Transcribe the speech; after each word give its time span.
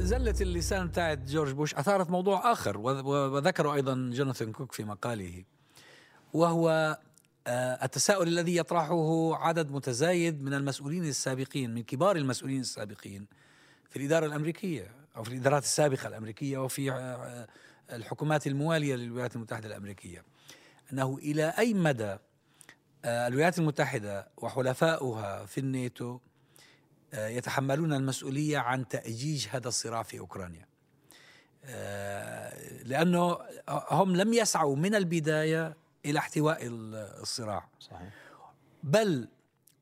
زلة 0.00 0.34
اللسان 0.40 0.92
تاعت 0.92 1.18
جورج 1.18 1.52
بوش. 1.52 1.74
أثارت 1.74 2.10
موضوع 2.10 2.52
آخر 2.52 2.78
وذكره 2.78 3.74
أيضا 3.74 4.10
جوناثان 4.14 4.52
كوك 4.52 4.72
في 4.72 4.84
مقاله 4.84 5.44
وهو 6.32 6.98
آه، 7.46 7.84
التساؤل 7.84 8.28
الذي 8.28 8.56
يطرحه 8.56 9.34
عدد 9.36 9.70
متزايد 9.70 10.42
من 10.42 10.54
المسؤولين 10.54 11.04
السابقين 11.04 11.74
من 11.74 11.82
كبار 11.82 12.16
المسؤولين 12.16 12.60
السابقين 12.60 13.26
في 13.90 13.96
الإدارة 13.96 14.26
الأمريكية 14.26 14.90
أو 15.16 15.22
في 15.22 15.30
الإدارات 15.30 15.62
السابقة 15.62 16.08
الأمريكية 16.08 16.58
وفي 16.58 16.92
آه، 16.92 17.46
الحكومات 17.92 18.46
الموالية 18.46 18.94
للولايات 18.94 19.36
المتحدة 19.36 19.66
الأمريكية. 19.66 20.24
أنه 20.92 21.18
إلى 21.18 21.54
أي 21.58 21.74
مدى 21.74 22.16
آه، 23.04 23.26
الولايات 23.26 23.58
المتحدة 23.58 24.28
وحلفاؤها 24.36 25.46
في 25.46 25.58
الناتو 25.58 26.18
يتحملون 27.12 27.92
المسؤولية 27.92 28.58
عن 28.58 28.88
تأجيج 28.88 29.46
هذا 29.50 29.68
الصراع 29.68 30.02
في 30.02 30.18
أوكرانيا. 30.18 30.68
لأنه 32.84 33.38
هم 33.68 34.16
لم 34.16 34.32
يسعوا 34.32 34.76
من 34.76 34.94
البداية 34.94 35.76
إلى 36.04 36.18
احتواء 36.18 36.58
الصراع. 36.62 37.68
صحيح. 37.80 38.08
بل 38.82 39.28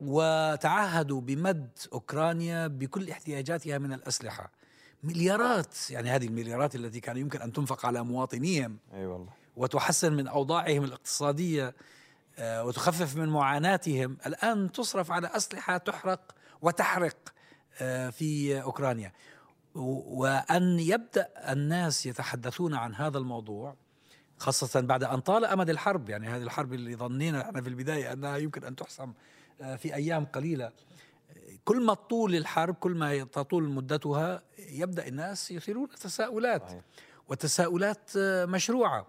وتعهدوا 0.01 1.21
بمد 1.21 1.69
أوكرانيا 1.93 2.67
بكل 2.67 3.09
احتياجاتها 3.09 3.77
من 3.77 3.93
الأسلحة. 3.93 4.51
مليارات 5.03 5.91
يعني 5.91 6.09
هذه 6.09 6.25
المليارات 6.25 6.75
التي 6.75 6.99
كان 6.99 7.17
يمكن 7.17 7.41
أن 7.41 7.53
تنفق 7.53 7.85
على 7.85 8.03
مواطنيهم. 8.03 8.77
أي 8.93 8.99
أيوة 8.99 9.13
والله. 9.13 9.31
وتحسن 9.55 10.13
من 10.13 10.27
أوضاعهم 10.27 10.83
الاقتصادية 10.83 11.75
آه، 12.39 12.63
وتخفف 12.63 13.15
من 13.15 13.29
معاناتهم. 13.29 14.17
الآن 14.25 14.71
تصرف 14.71 15.11
على 15.11 15.27
أسلحة 15.27 15.77
تحرق 15.77 16.35
وتحرق 16.61 17.17
آه، 17.81 18.09
في 18.09 18.61
أوكرانيا. 18.61 19.11
وأن 19.75 20.79
يبدأ 20.79 21.29
الناس 21.51 22.05
يتحدثون 22.05 22.73
عن 22.73 22.95
هذا 22.95 23.17
الموضوع 23.17 23.75
خاصة 24.37 24.81
بعد 24.81 25.03
أن 25.03 25.19
طال 25.19 25.45
أمد 25.45 25.69
الحرب 25.69 26.09
يعني 26.09 26.27
هذه 26.27 26.41
الحرب 26.41 26.73
اللي 26.73 26.95
ظنينا 26.95 27.41
إحنا 27.41 27.61
في 27.61 27.69
البداية 27.69 28.13
أنها 28.13 28.37
يمكن 28.37 28.63
أن 28.63 28.75
تحسم 28.75 29.13
آه، 29.61 29.75
في 29.75 29.95
أيام 29.95 30.25
قليلة. 30.25 30.71
كل 31.65 31.81
ما 31.85 31.93
تطول 31.93 32.35
الحرب 32.35 32.75
كل 32.75 32.91
ما 32.91 33.23
تطول 33.23 33.69
مدتها 33.69 34.43
يبدأ 34.59 35.07
الناس 35.07 35.51
يثيرون 35.51 35.89
تساؤلات. 35.89 36.71
وتساؤلات 37.27 38.11
آه، 38.17 38.45
مشروعة 38.45 39.07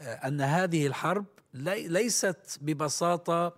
أن 0.00 0.40
هذه 0.40 0.86
الحرب 0.86 1.26
ليست 1.54 2.58
ببساطة 2.60 3.54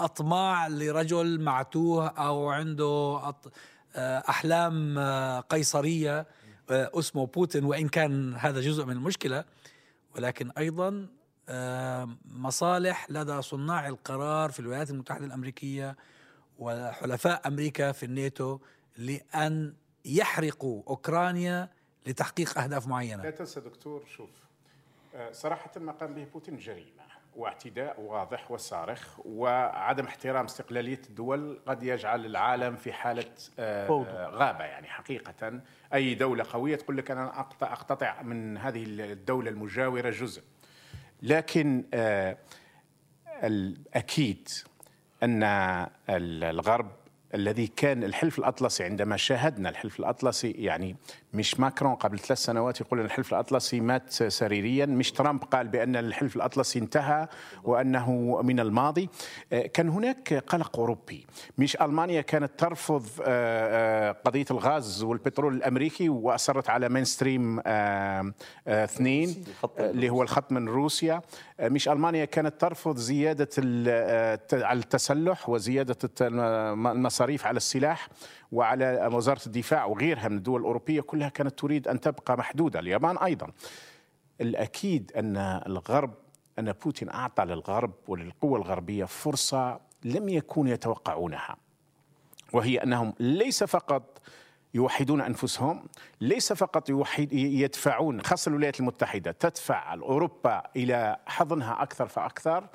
أطماع 0.00 0.68
لرجل 0.68 1.40
معتوه 1.40 2.08
أو 2.08 2.48
عنده 2.48 3.20
أحلام 3.96 4.98
قيصرية 5.40 6.26
اسمه 6.70 7.26
بوتين 7.26 7.64
وإن 7.64 7.88
كان 7.88 8.34
هذا 8.34 8.60
جزء 8.60 8.84
من 8.84 8.92
المشكلة 8.92 9.44
ولكن 10.16 10.50
أيضا 10.50 11.08
مصالح 12.24 13.10
لدى 13.10 13.42
صناع 13.42 13.88
القرار 13.88 14.50
في 14.50 14.60
الولايات 14.60 14.90
المتحدة 14.90 15.26
الأمريكية 15.26 15.96
وحلفاء 16.58 17.48
أمريكا 17.48 17.92
في 17.92 18.06
الناتو 18.06 18.58
لأن 18.98 19.74
يحرقوا 20.04 20.82
أوكرانيا 20.88 21.68
لتحقيق 22.06 22.58
أهداف 22.58 22.86
معينة. 22.86 23.22
لا 23.22 23.30
تنسى 23.30 23.60
دكتور 23.60 24.04
شوف 24.16 24.30
آه، 25.14 25.32
صراحة 25.32 25.70
ما 25.76 25.92
قام 25.92 26.14
به 26.14 26.24
بوتين 26.24 26.56
جريمة 26.56 27.05
واعتداء 27.36 28.00
واضح 28.00 28.50
وصارخ 28.50 29.18
وعدم 29.24 30.04
احترام 30.04 30.44
استقلالية 30.44 31.00
الدول 31.08 31.60
قد 31.66 31.82
يجعل 31.82 32.26
العالم 32.26 32.76
في 32.76 32.92
حالة 32.92 33.34
آه، 33.58 33.86
غابة 34.30 34.64
يعني 34.64 34.86
حقيقة. 34.86 35.60
أي 35.94 36.14
دولة 36.14 36.44
قوية 36.52 36.76
تقول 36.76 36.96
لك 36.96 37.10
أنا 37.10 37.40
أقتطع 37.62 38.22
من 38.22 38.58
هذه 38.58 38.84
الدولة 38.86 39.50
المجاورة 39.50 40.10
جزء. 40.10 40.42
لكن 41.22 41.84
آه، 41.94 42.36
الاكيد 43.42 44.48
أن 45.22 45.42
الغرب 46.10 46.90
الذي 47.34 47.66
كان 47.66 48.04
الحلف 48.04 48.38
الأطلسي 48.38 48.84
عندما 48.84 49.16
شاهدنا 49.16 49.68
الحلف 49.68 50.00
الأطلسي 50.00 50.50
يعني 50.50 50.96
مش 51.34 51.60
ماكرون 51.60 51.94
قبل 51.94 52.18
ثلاث 52.18 52.38
سنوات 52.38 52.80
يقول 52.80 53.00
أن 53.00 53.06
الحلف 53.06 53.32
الأطلسي 53.32 53.80
مات 53.80 54.12
سريريا 54.12 54.86
مش 54.86 55.12
ترامب 55.12 55.44
قال 55.44 55.68
بأن 55.68 55.96
الحلف 55.96 56.36
الأطلسي 56.36 56.78
انتهى 56.78 57.28
وأنه 57.64 58.40
من 58.42 58.60
الماضي. 58.60 59.08
آه، 59.52 59.66
كان 59.66 59.88
هناك 59.88 60.34
قلق 60.34 60.78
أوروبي. 60.78 61.26
مش 61.58 61.76
ألمانيا 61.76 62.20
كانت 62.20 62.50
ترفض 62.58 63.06
آه، 63.22 64.10
آه، 64.10 64.12
قضية 64.12 64.46
الغاز 64.50 65.02
والبترول 65.02 65.54
الأمريكي 65.54 66.08
وأصرت 66.08 66.70
على 66.70 66.88
مين 66.88 67.04
ستريم 67.04 67.60
اثنين 68.68 69.44
اللي 69.78 70.10
هو 70.10 70.22
الخط 70.22 70.52
من 70.52 70.68
روسيا. 70.68 71.22
مش 71.60 71.88
ألمانيا 71.88 72.24
كانت 72.24 72.60
ترفض 72.60 72.96
زيادة 72.96 73.48
التسلح 74.52 75.48
وزيادة 75.48 75.96
المصاريف 77.16 77.46
على 77.46 77.56
السلاح 77.56 78.08
وعلى 78.52 79.10
وزارة 79.12 79.40
الدفاع 79.46 79.84
وغيرها 79.84 80.28
من 80.28 80.36
الدول 80.36 80.60
الأوروبية 80.60 81.00
كلها 81.00 81.28
كانت 81.28 81.58
تريد 81.58 81.88
أن 81.88 82.00
تبقى 82.00 82.36
محدودة، 82.38 82.80
اليابان 82.80 83.18
أيضا. 83.18 83.52
الأكيد 84.40 85.12
أن 85.16 85.36
الغرب 85.66 86.14
أن 86.58 86.72
بوتين 86.72 87.08
أعطى 87.08 87.44
للغرب 87.44 87.92
وللقوى 88.08 88.58
الغربية 88.58 89.04
فرصة 89.04 89.80
لم 90.04 90.28
يكونوا 90.28 90.72
يتوقعونها. 90.72 91.56
وهي 92.52 92.78
أنهم 92.78 93.14
ليس 93.20 93.64
فقط 93.64 94.20
يوحدون 94.74 95.20
أنفسهم 95.20 95.84
ليس 96.20 96.52
فقط 96.52 96.88
يوحد 96.88 97.32
يدفعون 97.32 98.22
خاصة 98.22 98.48
الولايات 98.48 98.80
المتحدة 98.80 99.32
تدفع 99.32 99.94
اوروبا 99.94 100.62
إلى 100.76 101.16
حضنها 101.26 101.82
أكثر 101.82 102.06
فأكثر 102.06 102.68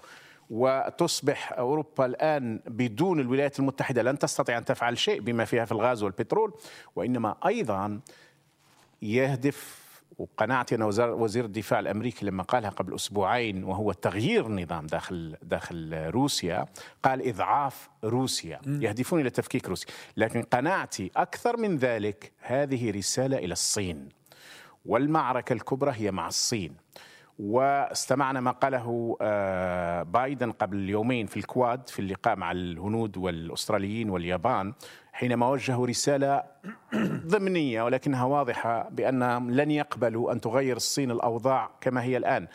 وتصبح 0.52 1.54
أوروبا 1.54 2.06
الآن 2.06 2.60
بدون 2.68 3.20
الولايات 3.20 3.60
المتحدة 3.60 4.02
لن 4.04 4.20
تستطيع 4.20 4.58
أن 4.58 4.66
تفعل 4.66 4.98
شيء 4.98 5.22
بما 5.22 5.46
فيها 5.46 5.66
في 5.66 5.72
الغاز 5.72 6.04
والبترول 6.04 6.54
وإنما 6.96 7.36
أيضا 7.46 8.00
يهدف 9.02 9.82
وقناعتي 10.18 10.76
أنا 10.76 10.86
وزير 10.86 11.46
الدفاع 11.46 11.80
الأمريكي 11.80 12.26
لما 12.26 12.44
قالها 12.44 12.70
قبل 12.70 12.96
أسبوعين 12.96 13.64
وهو 13.64 13.92
تغيير 13.92 14.46
النظام 14.46 14.88
داخل 14.88 15.38
داخل 15.44 16.10
روسيا 16.10 16.66
قال 17.04 17.28
إضعاف 17.28 17.90
روسيا 18.04 18.62
يهدفون 18.68 19.22
إلى 19.22 19.30
تفكيك 19.30 19.70
روسيا. 19.70 19.90
لكن 20.18 20.42
قناعتي 20.42 21.12
أكثر 21.16 21.58
من 21.58 21.78
ذلك 21.78 22.32
هذه 22.40 22.92
رسالة 22.92 23.38
إلى 23.38 23.54
الصين. 23.54 24.10
والمعركة 24.86 25.54
الكبرى 25.54 25.92
هي 25.92 26.12
مع 26.12 26.28
الصين. 26.28 26.76
واستمعنا 27.40 28.40
ما 28.40 28.52
قاله 28.52 29.18
آه، 29.22 30.04
بايدن 30.04 30.52
قبل 30.52 30.90
يومين 30.90 31.26
في 31.26 31.38
الكواد 31.38 31.90
في 31.90 32.00
اللقاء 32.00 32.36
مع 32.36 32.52
الهنود 32.52 33.18
والأستراليين 33.18 34.10
واليابان 34.10 34.74
حينما 35.14 35.50
وجهوا 35.50 35.88
رسالة 35.88 36.44
ضمنية 37.34 37.84
ولكنها 37.84 38.24
واضحة 38.24 38.90
بانهم 38.90 39.52
لن 39.52 39.72
يقبلوا 39.72 40.32
أن 40.32 40.42
تغير 40.42 40.76
الصين 40.76 41.12
الأوضاع 41.12 41.72
كما 41.82 42.04
هي 42.04 42.18
الآن. 42.18 42.48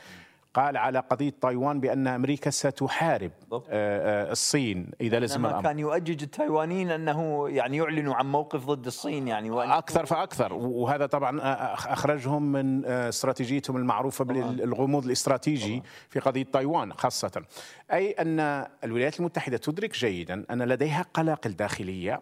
قال 0.56 0.76
على 0.76 0.98
قضية 0.98 1.32
تايوان 1.40 1.80
بأن 1.80 2.06
أمريكا 2.06 2.50
ستحارب 2.50 3.30
آه، 3.52 3.62
آه، 3.70 4.32
الصين 4.32 4.90
إذا 5.00 5.20
لزم 5.20 5.46
الأمر. 5.46 5.62
كان 5.62 5.78
يؤجج 5.78 6.22
التايوانيين 6.22 6.90
أنه 6.90 7.48
يعني 7.48 7.76
يعلنوا 7.76 8.14
عن 8.14 8.32
موقف 8.32 8.64
ضد 8.64 8.86
الصين 8.86 9.28
يعني 9.28 9.50
وأن 9.50 9.70
أكثر 9.70 10.06
فأكثر 10.06 10.52
وهذا 10.52 11.06
طبعا 11.06 11.40
آه، 11.40 11.74
أخرجهم 11.74 12.52
من 12.52 12.84
استراتيجيتهم 12.86 13.76
المعروفة 13.76 14.24
بالغموض 14.24 15.04
الاستراتيجي 15.04 15.82
في 16.08 16.20
قضية 16.20 16.44
تايوان 16.52 16.92
خاصة. 16.92 17.42
أي 17.92 18.10
أن 18.10 18.66
الولايات 18.84 19.20
المتحدة 19.20 19.56
تدرك 19.56 19.94
جيدا 19.94 20.44
أن 20.50 20.62
لديها 20.62 21.06
قلاقل 21.14 21.50
داخلية 21.50 22.20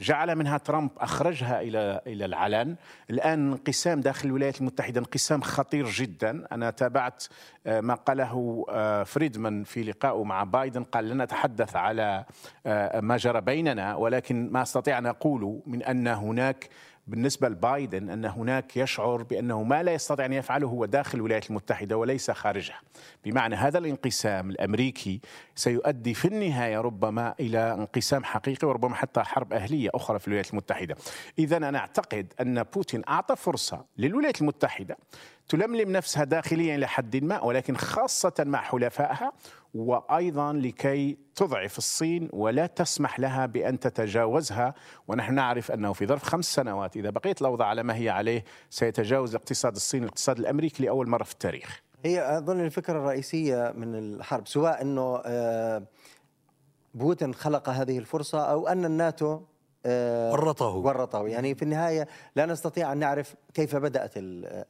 جعل 0.00 0.36
منها 0.36 0.58
ترامب 0.58 0.90
أخرجها 0.98 1.60
إلى 1.60 2.00
إلى 2.06 2.24
العلن. 2.24 2.76
الآن 3.10 3.52
انقسام 3.52 4.00
داخل 4.00 4.28
الولايات 4.28 4.60
المتحدة 4.60 5.00
انقسام 5.00 5.40
خطير 5.40 5.86
جدا. 5.86 6.46
أنا 6.52 6.70
تابعت 6.70 7.24
آه، 7.66 7.80
ما 7.80 7.94
قاله 7.94 8.64
آه، 8.70 9.02
فريدمان 9.02 9.64
في 9.64 9.82
لقائه 9.82 10.24
مع 10.24 10.44
بايدن. 10.44 10.82
قال 10.82 11.08
لن 11.08 11.22
نتحدث 11.22 11.76
على 11.76 12.24
آه، 12.66 13.00
ما 13.00 13.16
جرى 13.16 13.40
بيننا 13.40 13.94
ولكن 13.94 14.48
ما 14.52 14.62
أستطيع 14.62 14.98
أن 14.98 15.06
أقوله 15.06 15.62
من 15.66 15.82
أن 15.82 16.06
هناك 16.06 16.68
بالنسبة 17.10 17.48
لبايدن 17.48 18.10
أن 18.10 18.24
هناك 18.24 18.76
يشعر 18.76 19.22
بأنه 19.22 19.62
ما 19.62 19.82
لا 19.82 19.92
يستطيع 19.92 20.26
أن 20.26 20.32
يفعله 20.32 20.68
هو 20.68 20.84
داخل 20.84 21.18
الولايات 21.18 21.50
المتحدة 21.50 21.96
وليس 21.96 22.30
خارجها. 22.30 22.80
بمعنى 23.24 23.54
هذا 23.54 23.78
الانقسام 23.78 24.50
الأمريكي 24.50 25.20
سيؤدي 25.54 26.14
في 26.14 26.28
النهاية 26.28 26.80
ربما 26.80 27.34
إلى 27.40 27.72
انقسام 27.72 28.24
حقيقي 28.24 28.68
وربما 28.68 28.94
حتى 28.94 29.22
حرب 29.22 29.52
أهلية 29.52 29.90
أخرى 29.94 30.18
في 30.18 30.28
الولايات 30.28 30.50
المتحدة. 30.50 30.96
إذا 31.38 31.56
أنا 31.56 31.78
أعتقد 31.78 32.32
أن 32.40 32.62
بوتين 32.62 33.02
أعطى 33.08 33.36
فرصة 33.36 33.84
للولايات 33.98 34.40
المتحدة 34.40 34.96
تلملم 35.50 35.92
نفسها 35.92 36.24
داخليا 36.24 36.74
إلى 36.74 36.86
حد 36.86 37.16
ما 37.24 37.44
ولكن 37.44 37.76
خاصة 37.76 38.32
مع 38.38 38.62
حلفائها 38.62 39.32
وأيضا 39.74 40.52
لكي 40.52 41.18
تضعف 41.34 41.78
الصين 41.78 42.28
ولا 42.32 42.66
تسمح 42.66 43.20
لها 43.20 43.46
بأن 43.46 43.80
تتجاوزها. 43.80 44.74
ونحن 45.08 45.34
نعرف 45.34 45.70
أنه 45.70 45.92
في 45.92 46.06
ظرف 46.06 46.22
خمس 46.22 46.44
سنوات 46.54 46.96
إذا 46.96 47.10
بقيت 47.10 47.40
الأوضاع 47.40 47.68
على 47.68 47.82
ما 47.82 47.96
هي 47.96 48.08
عليه 48.08 48.44
سيتجاوز 48.70 49.30
الاقتصاد 49.30 49.74
الصيني 49.74 50.04
الاقتصاد 50.04 50.38
الأمريكي 50.38 50.82
لأول 50.82 51.08
مرة 51.08 51.24
في 51.24 51.32
التاريخ. 51.32 51.82
هي 52.04 52.38
أظن 52.38 52.60
الفكرة 52.60 52.98
الرئيسية 52.98 53.72
من 53.76 53.94
الحرب 53.94 54.48
سواء 54.48 54.82
إنه 54.82 55.22
آه، 55.24 55.82
بوتين 56.94 57.34
خلق 57.34 57.68
هذه 57.68 57.98
الفرصة 57.98 58.40
أو 58.40 58.68
أن 58.68 58.84
الناتو 58.84 59.40
ورطه 59.86 60.66
ورطه 60.76 61.28
يعني 61.28 61.54
في 61.54 61.62
النهاية 61.62 62.08
لا 62.36 62.46
نستطيع 62.46 62.92
أن 62.92 62.98
نعرف 62.98 63.34
كيف 63.54 63.76
بدأت 63.76 64.12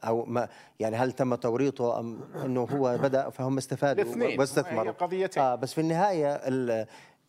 أو 0.03 0.25
ما 0.25 0.47
يعني 0.79 0.95
هل 0.95 1.11
تم 1.11 1.35
توريطه 1.35 1.99
أم 1.99 2.19
أنه 2.45 2.61
هو 2.63 2.97
بدأ 2.97 3.29
فهم 3.29 3.57
استفادوا 3.57 4.03
الاثنين 4.03 4.39
واستثمروا. 4.39 4.91
قضيتين. 4.91 5.43
آه 5.43 5.55
بس 5.55 5.73
في 5.73 5.81
النهاية 5.81 6.41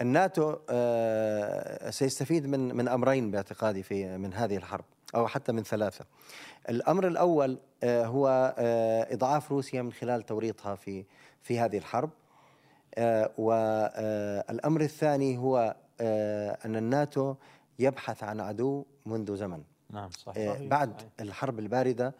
الناتو 0.00 0.56
آه 0.70 1.90
سيستفيد 1.90 2.46
من 2.46 2.76
من 2.76 2.88
أمرين 2.88 3.30
باعتقادي 3.30 3.82
في 3.82 4.16
من 4.18 4.34
هذه 4.34 4.56
الحرب 4.56 4.84
أو 5.14 5.26
حتى 5.26 5.52
من 5.52 5.62
ثلاثة. 5.62 6.04
الأمر 6.68 7.06
الأول 7.06 7.58
آه 7.82 8.04
هو 8.06 8.54
آه 8.58 9.14
إضعاف 9.14 9.52
روسيا 9.52 9.82
من 9.82 9.92
خلال 9.92 10.22
توريطها 10.22 10.74
في 10.74 11.04
في 11.42 11.58
هذه 11.60 11.78
الحرب. 11.78 12.10
آه 12.94 13.30
والامر 13.38 14.80
الثاني 14.80 15.38
هو 15.38 15.76
آه 16.00 16.58
أن 16.64 16.76
الناتو 16.76 17.34
يبحث 17.78 18.24
عن 18.24 18.40
عدو 18.40 18.84
منذ 19.06 19.36
زمن. 19.36 19.62
نعم 19.90 20.10
صحيح, 20.10 20.54
صحيح. 20.54 20.68
بعد 20.68 21.00
صحيح. 21.00 21.10
الحرب 21.20 21.58
الباردة 21.58 22.14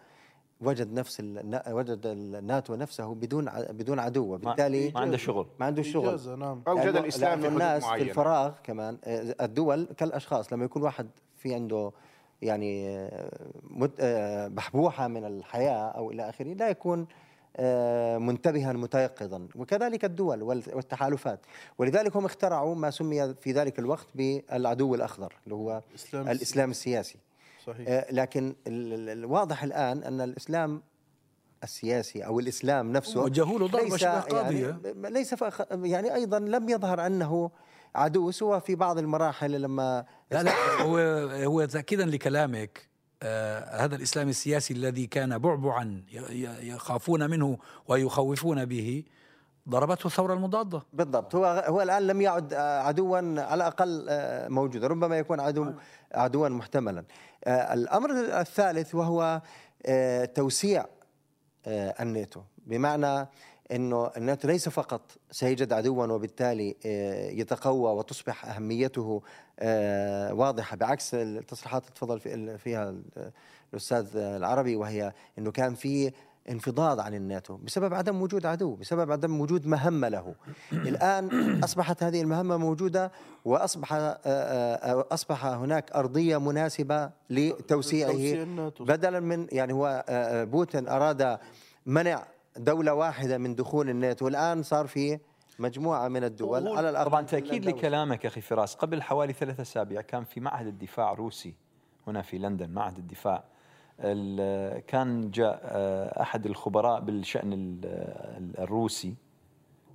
وجد 0.60 0.92
نفس 0.92 1.20
وجد 1.68 2.06
الناتو 2.06 2.74
نفسه 2.74 3.14
بدون 3.14 3.50
بدون 3.70 3.98
عدو 3.98 4.34
وبالتالي 4.34 4.90
ما 4.90 5.00
عنده 5.00 5.16
شغل. 5.16 5.46
ما 5.60 5.66
عنده 5.66 5.82
شغل. 5.82 6.38
نعم. 6.38 6.62
اوجد 6.68 6.96
الإسلام 6.96 7.40
في 7.40 7.48
الناس 7.48 7.84
في 7.84 8.02
الفراغ 8.02 8.52
كمان 8.64 8.98
آه، 9.04 9.34
الدول 9.40 9.88
كالأشخاص 9.96 10.52
لما 10.52 10.64
يكون 10.64 10.82
واحد 10.82 11.10
في 11.36 11.54
عنده 11.54 11.92
يعني 12.42 12.88
آه، 14.00 14.48
بحبوحة 14.48 15.08
من 15.08 15.24
الحياة 15.24 15.88
أو 15.88 16.10
إلى 16.10 16.28
آخره 16.28 16.54
لا 16.54 16.68
يكون 16.68 17.00
آه، 17.00 17.06
منتبها 18.18 18.72
متيقظا. 18.72 19.48
وكذلك 19.54 20.04
الدول 20.04 20.42
والتحالفات. 20.42 21.40
ولذلك 21.78 22.16
هم 22.16 22.24
اخترعوا 22.24 22.74
ما 22.74 22.90
سمي 22.90 23.34
في 23.34 23.52
ذلك 23.52 23.78
الوقت 23.78 24.06
بالعدو 24.14 24.94
الأخضر 24.94 25.34
اللي 25.44 25.54
هو 25.54 25.82
الإسلام, 25.90 26.28
الإسلام 26.28 26.70
السياسي. 26.70 27.18
صحيح. 27.66 27.88
آه، 27.88 28.12
لكن 28.12 28.54
الواضح 28.66 29.62
الآن 29.62 30.02
أن 30.02 30.20
الإسلام 30.20 30.82
السياسي 31.64 32.26
أو 32.26 32.40
الإسلام 32.40 32.92
نفسه 32.92 33.20
وجهوا 33.20 33.58
له 33.58 33.68
ضربه 33.68 33.96
شبه 33.96 34.20
قاضيه 34.20 34.80
يعني 34.84 35.10
ليس 35.10 35.34
يعني 35.72 36.14
أيضا 36.14 36.38
لم 36.38 36.68
يظهر 36.68 37.06
أنه 37.06 37.50
عدو 37.94 38.30
سوى 38.30 38.60
في 38.60 38.74
بعض 38.74 38.98
المراحل 38.98 39.62
لما 39.62 40.04
لا 40.30 40.42
لا 40.42 40.52
هو 40.82 40.98
هو 41.28 41.64
تاكيدا 41.64 42.04
لكلامك 42.04 42.78
آه، 42.78 42.91
هذا 43.82 43.96
الإسلام 43.96 44.28
السياسي 44.28 44.74
الذي 44.74 45.06
كان 45.06 45.38
بعبعا 45.38 46.02
يخافون 46.62 47.30
منه 47.30 47.58
ويخوفون 47.88 48.64
به 48.64 49.04
ضربته 49.68 50.06
الثورة 50.06 50.34
المضادة. 50.34 50.82
بالضبط. 50.92 51.34
هو 51.34 51.64
هو 51.66 51.82
الآن 51.82 52.06
لم 52.06 52.20
يعد 52.20 52.54
آه، 52.54 52.80
عدوا 52.82 53.18
على 53.18 53.54
الأقل 53.54 54.06
آه، 54.08 54.48
موجودا 54.48 54.86
ربما 54.86 55.18
يكون 55.18 55.40
عدو 55.40 55.72
عدوا 56.14 56.48
محتملا. 56.48 57.04
الأمر 57.46 58.10
الثالث 58.40 58.94
وهو 58.94 59.42
توسيع 60.34 60.84
الناتو. 61.66 62.40
بمعنى 62.66 63.28
إنه 63.72 64.10
الناتو 64.16 64.48
ليس 64.48 64.68
فقط 64.68 65.00
سيجد 65.30 65.72
عدوا 65.72 66.06
وبالتالي 66.06 66.76
آه، 66.86 67.30
يتقوى 67.30 67.92
وتصبح 67.92 68.46
أهميته 68.46 69.22
آه، 69.58 70.34
واضحة 70.34 70.76
بعكس 70.76 71.14
التصريحات 71.14 71.82
اللي 71.82 71.94
تفضل 71.94 72.20
فيها 72.58 72.94
الأستاذ 73.72 74.16
العربي 74.16 74.76
وهي 74.76 75.12
إنه 75.38 75.50
كان 75.50 75.74
في 75.74 76.12
انفضاض 76.50 77.00
عن 77.00 77.14
الناتو 77.14 77.56
بسبب 77.56 77.94
عدم 77.94 78.22
وجود 78.22 78.46
عدو 78.46 78.74
بسبب 78.74 79.12
عدم 79.12 79.40
وجود 79.40 79.66
مهمة 79.66 80.08
له. 80.08 80.34
الآن 80.72 81.60
أصبحت 81.64 82.02
هذه 82.02 82.20
المهمة 82.20 82.56
موجودة 82.56 83.12
وأصبح 83.44 83.92
آه، 83.92 85.06
أصبح 85.10 85.46
هناك 85.46 85.92
أرضية 85.92 86.36
مناسبة 86.36 87.10
لتوسيعه 87.30 88.44
بدلا 88.80 89.20
من 89.20 89.46
يعني 89.52 89.72
هو 89.72 90.04
بوتين 90.50 90.88
أراد 90.88 91.38
منع 91.86 92.24
دولة 92.56 92.94
واحدة 92.94 93.38
من 93.38 93.54
دخول 93.54 93.90
الناتو 93.90 94.24
والآن 94.24 94.62
صار 94.62 94.86
في 94.86 95.18
مجموعة 95.58 96.08
من 96.08 96.24
الدول 96.24 96.68
على 96.68 96.90
الأقل 96.90 97.10
طبعا 97.10 97.22
تأكيد 97.22 97.64
لكلامك 97.64 98.26
أخي 98.26 98.40
فراس 98.40 98.74
قبل 98.74 99.02
حوالي 99.02 99.32
ثلاثة 99.32 99.62
أسابيع 99.62 100.00
كان 100.00 100.24
في 100.24 100.40
معهد 100.40 100.66
الدفاع 100.66 101.12
RUSI 101.12 101.54
هنا 102.06 102.22
في 102.22 102.38
لندن 102.38 102.70
معهد 102.70 102.98
الدفاع 102.98 103.44
كان 104.88 105.30
جاء 105.30 105.60
آه، 105.64 106.22
أحد 106.22 106.46
الخبراء 106.46 107.00
بالشأن 107.00 107.80
الروسي 108.58 109.14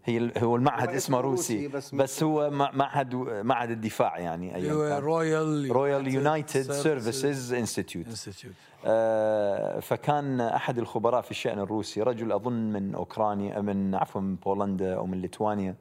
هي 0.08 0.32
هو 0.38 0.56
المعهد 0.56 0.90
اسمه 0.90 1.20
RUSI 1.20 1.68
بس, 1.68 1.96
بس 1.96 2.24
هو 2.24 2.50
معهد 2.52 3.16
معهد 3.16 3.72
الدفاع 3.72 4.20
يعني 4.20 4.56
أيوه 4.56 5.00
Royal 5.00 5.72
Royal 5.72 6.14
United 6.14 6.72
Services 6.72 7.54
Institute 7.54 8.08
فكان 9.82 10.42
أحد 10.42 10.78
الخبراء 10.78 11.22
في 11.22 11.32
الشأن 11.32 11.60
الروسي 11.60 12.02
رجل 12.02 12.32
أظن 12.32 12.54
من 12.54 12.96
أوكرانيا 12.96 13.62
من 13.62 13.96
عفوا 13.96 14.22
من 14.22 14.36
بولندا 14.36 14.96
أو 14.96 15.06
من 15.06 15.22
ليتوانيا. 15.22 15.76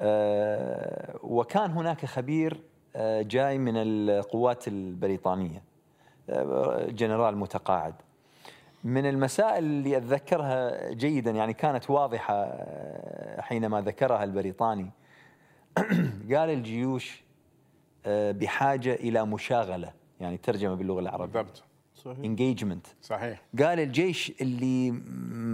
آه، 0.00 1.18
وكان 1.22 1.70
هناك 1.70 2.06
خبير 2.06 2.60
آه، 2.96 3.22
جاي 3.22 3.58
من 3.58 3.72
القوات 3.76 4.68
البريطانية 4.68 5.62
آه، 6.30 6.86
جنرال 6.90 7.36
متقاعد. 7.36 7.94
من 8.84 9.06
المسائل 9.06 9.64
اللي 9.64 9.96
أتذكرها 9.96 10.90
جيدا 10.92 11.30
يعني 11.30 11.52
كانت 11.52 11.90
واضحة 11.90 12.34
آه، 12.34 13.40
حينما 13.40 13.80
ذكرها 13.80 14.24
البريطاني. 14.24 14.90
قال 16.32 16.50
الجيوش 16.50 17.24
آه، 18.06 18.32
بحاجة 18.32 18.94
إلى 18.94 19.26
مشاغلة 19.26 19.92
يعني 20.20 20.36
ترجمة 20.36 20.74
باللغة 20.74 21.00
العربية. 21.00 21.40
بالضبط. 21.40 21.64
صحيح. 21.94 22.18
engagement 22.18 22.86
صحيح. 23.02 23.42
قال 23.58 23.80
الجيش 23.80 24.32
اللي 24.40 25.02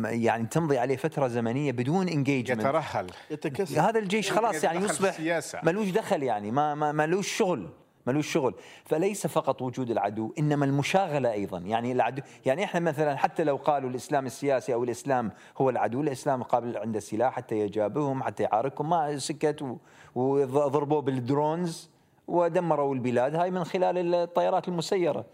يعني 0.05 0.47
تمضي 0.47 0.79
عليه 0.79 0.97
فترة 0.97 1.29
زمنية 1.29 1.73
بدون 1.73 2.09
engagement 2.09 2.61
يترحل 2.61 3.06
يتكسر 3.31 3.81
هذا 3.81 3.99
الجيش 3.99 4.32
خلاص 4.32 4.65
يعني 4.65 4.79
يصبح 4.79 5.21
ملوش 5.65 5.91
دخل 5.91 6.23
يعني 6.23 6.50
ما 6.50 6.93
ملوش 6.93 7.37
شغل. 7.37 7.69
ملوش 8.07 8.33
شغل. 8.33 8.55
فليس 8.85 9.27
فقط 9.27 9.63
وجود 9.63 9.91
العدو 9.91 10.33
إنما 10.39 10.65
المشاغلة 10.65 11.33
أيضا. 11.33 11.59
يعني 11.59 11.93
العدو 11.93 12.23
يعني 12.47 12.65
إحنا 12.65 12.81
مثلا 12.81 13.17
حتى 13.17 13.45
لو 13.45 13.57
قالوا 13.57 13.91
الإسلام 13.91 14.27
السياسي 14.27 14.75
أو 14.75 14.85
الإسلام 14.85 15.33
هو 15.59 15.71
العدو 15.71 16.01
الإسلام 16.01 16.43
قابل 16.43 16.77
عنده 16.77 17.01
سلاح 17.01 17.33
حتى 17.33 17.59
يجابههم 17.59 18.23
حتى 18.23 18.43
يعاركهم 18.43 18.91
ما 18.91 19.19
سكت 19.19 19.77
وضربوه 20.15 21.01
بالدرونز 21.01 21.91
ودمروا 22.29 22.95
البلاد. 22.95 23.35
هاي 23.35 23.51
من 23.51 23.65
خلال 23.65 24.15
الطيارات 24.15 24.69
المسيرة. 24.69 25.25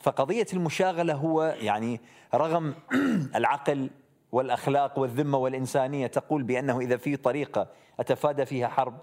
فقضية 0.00 0.46
المشاغلة 0.52 1.14
هو 1.14 1.56
يعني 1.60 2.00
رغم 2.34 2.74
العقل 3.34 3.90
والأخلاق 4.32 4.98
والذمة 4.98 5.38
والإنسانية 5.38 6.06
تقول 6.06 6.42
بأنه 6.42 6.80
إذا 6.80 6.96
في 6.96 7.16
طريقة 7.16 7.66
أتفادى 8.00 8.46
فيها 8.46 8.68
حرب 8.68 8.98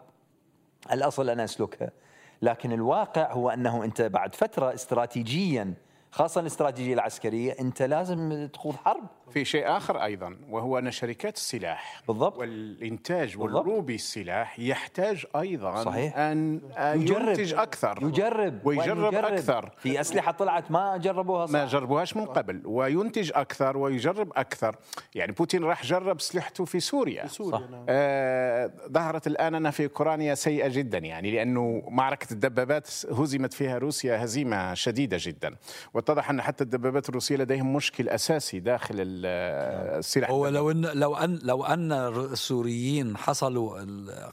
الأصل 0.92 1.30
أن 1.30 1.40
أسلكها. 1.40 1.92
لكن 2.42 2.72
الواقع 2.72 3.32
هو 3.32 3.50
أنه 3.50 3.84
أنت 3.84 4.02
بعد 4.02 4.36
فترة 4.36 4.74
استراتيجيا 4.74 5.74
خاصة 6.12 6.42
الاستراتيجية 6.42 6.94
العسكرية 6.94 7.56
أنت 7.60 7.82
لازم 7.82 8.50
تخوض 8.54 8.76
حرب. 8.76 9.04
في 9.32 9.46
شيء 9.46 9.78
آخر 9.78 10.04
أيضا 10.04 10.38
وهو 10.50 10.78
أن 10.78 10.92
شركات 10.92 11.36
السلاح 11.36 12.02
بالضبط 12.08 12.38
والإنتاج 12.38 13.38
والروبي 13.38 13.96
السلاح 13.96 14.60
يحتاج 14.60 15.26
أيضا 15.36 15.84
صحيح. 15.84 16.18
أن 16.18 16.62
يجرب. 16.78 17.28
ينتج 17.28 17.54
أكثر 17.54 18.00
يجرب 18.02 18.60
ويجرب 18.66 19.14
يجرب. 19.14 19.26
أكثر 19.26 19.72
في 19.78 20.02
أسلحة 20.02 20.32
طلعت 20.32 20.72
ما 20.72 20.98
جربوها 20.98 21.46
صح. 21.46 21.54
ما 21.54 21.66
جربوهاش 21.66 22.18
من 22.18 22.26
قبل 22.26 22.62
وينتج 22.66 23.32
أكثر 23.36 23.78
ويجرب 23.78 24.32
أكثر 24.36 24.76
يعني 25.16 25.32
بوتين 25.32 25.64
راح 25.64 25.84
جرب 25.86 26.22
سلاحته 26.22 26.66
في 26.66 26.80
سوريا 26.80 27.26
في 27.26 27.34
سوريا 27.34 27.58
صح. 27.58 27.70
نعم. 27.72 27.86
آه 27.90 28.72
ظهرت 28.92 29.28
الآن 29.28 29.56
أنها 29.56 29.72
في 29.72 29.84
أوكرانيا 29.84 30.36
سيئة 30.36 30.68
جدا 30.68 30.98
يعني 30.98 31.32
لأنه 31.32 31.84
معركة 31.88 32.34
الدبابات 32.34 32.88
هزمت 33.12 33.54
فيها 33.54 33.78
روسيا 33.78 34.24
هزيمة 34.24 34.74
شديدة 34.74 35.18
جدا 35.20 35.56
واتضح 35.94 36.30
أن 36.30 36.42
حتى 36.42 36.64
الدبابات 36.64 37.10
الروسية 37.10 37.36
لديهم 37.36 37.74
مشكل 37.74 38.10
أساسي 38.10 38.60
داخل 38.60 39.02
السلاح 39.26 40.30
هو 40.30 40.48
لو 40.48 40.72
ان 40.72 40.86
لو 40.86 41.16
ان 41.16 41.40
لو 41.44 41.66
أن 41.66 41.92
السوريين 41.92 43.18
حصلوا 43.18 43.82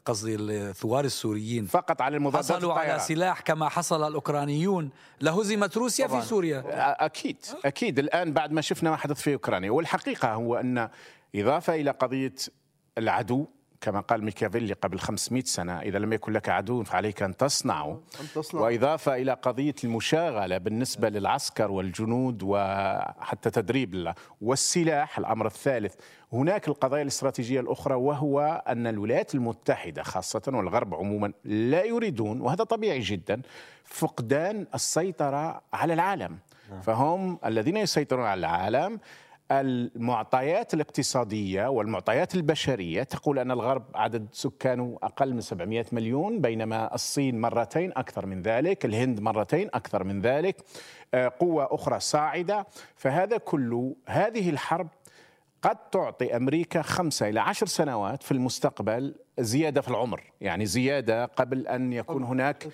قصدي 0.04 0.34
الثوار 0.34 1.04
السوريين 1.04 1.66
فقط 1.66 2.00
على 2.02 2.16
المضادات 2.16 2.52
حصلوا 2.52 2.72
على 2.72 2.98
سلاح 2.98 3.40
كما 3.40 3.68
حصل 3.68 4.08
الأوكرانيون 4.08 4.90
لهزمت 5.20 5.76
روسيا 5.76 6.06
طبعا. 6.06 6.20
في 6.20 6.26
سوريا 6.26 6.64
أكيد 7.04 7.36
أكيد. 7.64 7.98
الآن 7.98 8.32
بعد 8.32 8.52
ما 8.52 8.60
شفنا 8.60 8.90
ما 8.90 8.96
حدث 8.96 9.20
في 9.20 9.32
أوكرانيا 9.32 9.70
والحقيقة 9.70 10.32
هو 10.32 10.54
أن 10.56 10.88
إضافة 11.34 11.74
إلى 11.74 11.90
قضية 11.90 12.34
العدو 12.98 13.46
كما 13.82 14.00
قال 14.00 14.24
ميكافيلي 14.24 14.72
قبل 14.72 14.98
500 14.98 15.42
سنة 15.42 15.80
إذا 15.80 15.98
لم 15.98 16.12
يكن 16.12 16.32
لك 16.32 16.48
عدو 16.48 16.82
فعليك 16.82 17.22
أن 17.22 17.36
تصنعه 17.36 18.00
تصنع. 18.34 18.60
وإضافة 18.60 19.14
إلى 19.14 19.32
قضية 19.32 19.74
المشاغلة 19.84 20.58
بالنسبة 20.58 21.08
للعسكر 21.08 21.70
والجنود 21.70 22.42
وحتى 22.42 23.50
تدريب 23.50 24.12
والسلاح 24.40 25.18
الأمر 25.18 25.46
الثالث 25.46 25.94
هناك 26.32 26.68
القضايا 26.68 27.02
الاستراتيجية 27.02 27.60
الأخرى 27.60 27.94
وهو 27.94 28.62
أن 28.68 28.86
الولايات 28.86 29.34
المتحدة 29.34 30.02
خاصة 30.02 30.42
والغرب 30.46 30.94
عموما 30.94 31.32
لا 31.44 31.84
يريدون 31.84 32.40
وهذا 32.40 32.64
طبيعي 32.64 33.00
جدا 33.00 33.42
فقدان 33.84 34.66
السيطرة 34.74 35.62
على 35.72 35.94
العالم 35.94 36.38
نعم. 36.70 36.80
فهم 36.80 37.38
الذين 37.44 37.76
يسيطرون 37.76 38.26
على 38.26 38.38
العالم 38.38 39.00
المعطيات 39.60 40.74
الاقتصادية 40.74 41.66
والمعطيات 41.66 42.34
البشرية. 42.34 43.02
تقول 43.02 43.38
أن 43.38 43.50
الغرب 43.50 43.84
عدد 43.94 44.26
سكانه 44.32 44.98
أقل 45.02 45.34
من 45.34 45.40
700 45.40 45.86
مليون 45.92 46.40
بينما 46.40 46.94
الصين 46.94 47.40
مرتين 47.40 47.92
أكثر 47.96 48.26
من 48.26 48.42
ذلك 48.42 48.84
الهند 48.84 49.20
مرتين 49.20 49.68
أكثر 49.74 50.04
من 50.04 50.20
ذلك 50.20 50.56
آه، 51.14 51.32
قوة 51.40 51.68
أخرى 51.70 52.00
صاعدة. 52.00 52.66
فهذا 52.96 53.36
كله 53.36 53.96
هذه 54.06 54.50
الحرب 54.50 54.88
قد 55.62 55.76
تعطي 55.76 56.36
أمريكا 56.36 56.82
خمسة 56.82 57.28
إلى 57.28 57.40
عشر 57.40 57.66
سنوات 57.66 58.22
في 58.22 58.32
المستقبل 58.32 59.14
زيادة 59.38 59.80
في 59.80 59.88
العمر 59.88 60.22
يعني 60.40 60.66
زيادة 60.66 61.24
قبل 61.24 61.66
أن 61.66 61.92
يكون 61.92 62.24
هناك 62.24 62.68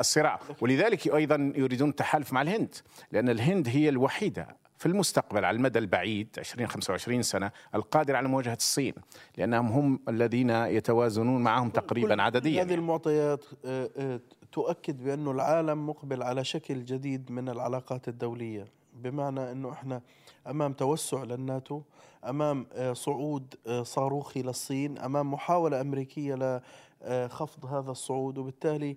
الصراع. 0.00 0.40
ولذلك 0.60 1.14
أيضا 1.14 1.52
يريدون 1.56 1.88
التحالف 1.88 2.32
مع 2.32 2.42
الهند 2.42 2.74
لأن 3.12 3.28
الهند 3.28 3.68
هي 3.68 3.88
الوحيدة 3.88 4.61
في 4.82 4.88
المستقبل 4.88 5.44
على 5.44 5.56
المدى 5.56 5.78
البعيد 5.78 6.28
20 6.38 6.68
25 6.68 7.22
سنة 7.22 7.50
القادر 7.74 8.16
على 8.16 8.28
مواجهة 8.28 8.54
الصين 8.54 8.94
لأنهم 9.38 9.66
هم 9.66 10.00
الذين 10.08 10.50
يتوازنون 10.50 11.42
معهم 11.42 11.70
تقريبا 11.70 12.22
عدديا. 12.22 12.62
هذه 12.62 12.74
المعطيات 12.74 13.44
آه، 13.64 13.90
آه، 13.96 14.20
تؤكد 14.52 15.04
بأن 15.04 15.28
العالم 15.28 15.88
مقبل 15.88 16.22
على 16.22 16.44
شكل 16.44 16.84
جديد 16.84 17.30
من 17.30 17.48
العلاقات 17.48 18.08
الدولية 18.08 18.64
بمعنى 18.94 19.52
أنه 19.52 19.72
إحنا 19.72 20.02
أمام 20.46 20.72
توسع 20.72 21.22
للناتو 21.22 21.82
أمام 22.24 22.66
آه، 22.72 22.92
صعود 22.92 23.54
صاروخي 23.82 24.42
للصين 24.42 24.98
أمام 24.98 25.32
محاولة 25.32 25.80
أمريكية 25.80 26.62
لخفض 27.04 27.66
هذا 27.66 27.90
الصعود 27.90 28.38
وبالتالي 28.38 28.96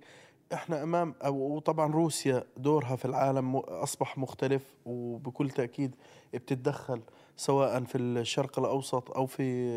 إحنا 0.56 0.84
إمام 0.84 1.16
وطبعا 1.26 1.92
روسيا 1.92 2.44
دورها 2.58 2.96
في 2.96 3.06
العالم 3.06 3.56
أصبح 3.56 4.18
مختلف 4.18 4.64
وبكل 4.86 5.50
تأكيد 5.50 5.96
بتتدخل 6.34 7.02
سواء 7.38 7.84
في 7.84 7.98
الشرق 7.98 8.60
الأوسط 8.60 9.12
أو 9.12 9.26
في 9.26 9.68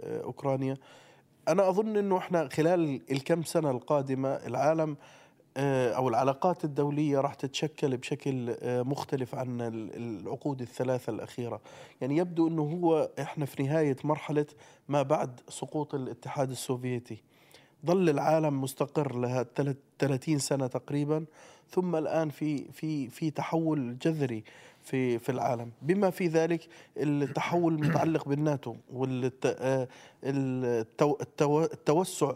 آه، 0.00 0.22
أوكرانيا. 0.22 0.76
أنا 1.48 1.68
أظن 1.68 1.96
إنه 1.96 2.18
إحنا 2.18 2.48
خلال 2.48 3.00
الكم 3.10 3.42
سنة 3.42 3.70
القادمة 3.70 4.28
العالم 4.28 4.96
آه، 5.56 5.92
أو 5.92 6.08
العلاقات 6.08 6.64
الدولية 6.64 7.20
راح 7.20 7.34
تتشكل 7.34 7.96
بشكل 7.96 8.56
آه، 8.60 8.82
مختلف 8.82 9.34
عن 9.34 9.60
العقود 9.96 10.60
الثلاثة 10.60 11.10
الأخيرة. 11.10 11.60
يعني 12.00 12.16
يبدو 12.16 12.48
إنه 12.48 12.62
هو 12.62 13.10
إحنا 13.18 13.46
في 13.46 13.62
نهاية 13.62 13.96
مرحلة 14.04 14.46
ما 14.88 15.02
بعد 15.02 15.40
سقوط 15.48 15.94
الاتحاد 15.94 16.50
السوفيتي. 16.50 17.22
ظل 17.86 18.08
العالم 18.08 18.60
مستقر 18.60 19.16
لها 19.16 19.46
30 19.98 20.38
سنة 20.38 20.66
تقريبا 20.66 21.24
ثم 21.70 21.96
الآن 21.96 22.30
في 22.30 22.64
في 22.72 23.08
في 23.10 23.30
تحول 23.30 23.98
جذري 23.98 24.44
في 24.82 25.18
في 25.18 25.32
العالم. 25.32 25.70
بما 25.82 26.10
في 26.10 26.26
ذلك 26.26 26.68
التحول 26.96 27.74
المتعلق 27.82 28.28
بالناتو 28.28 28.76
والتوسع 31.42 32.32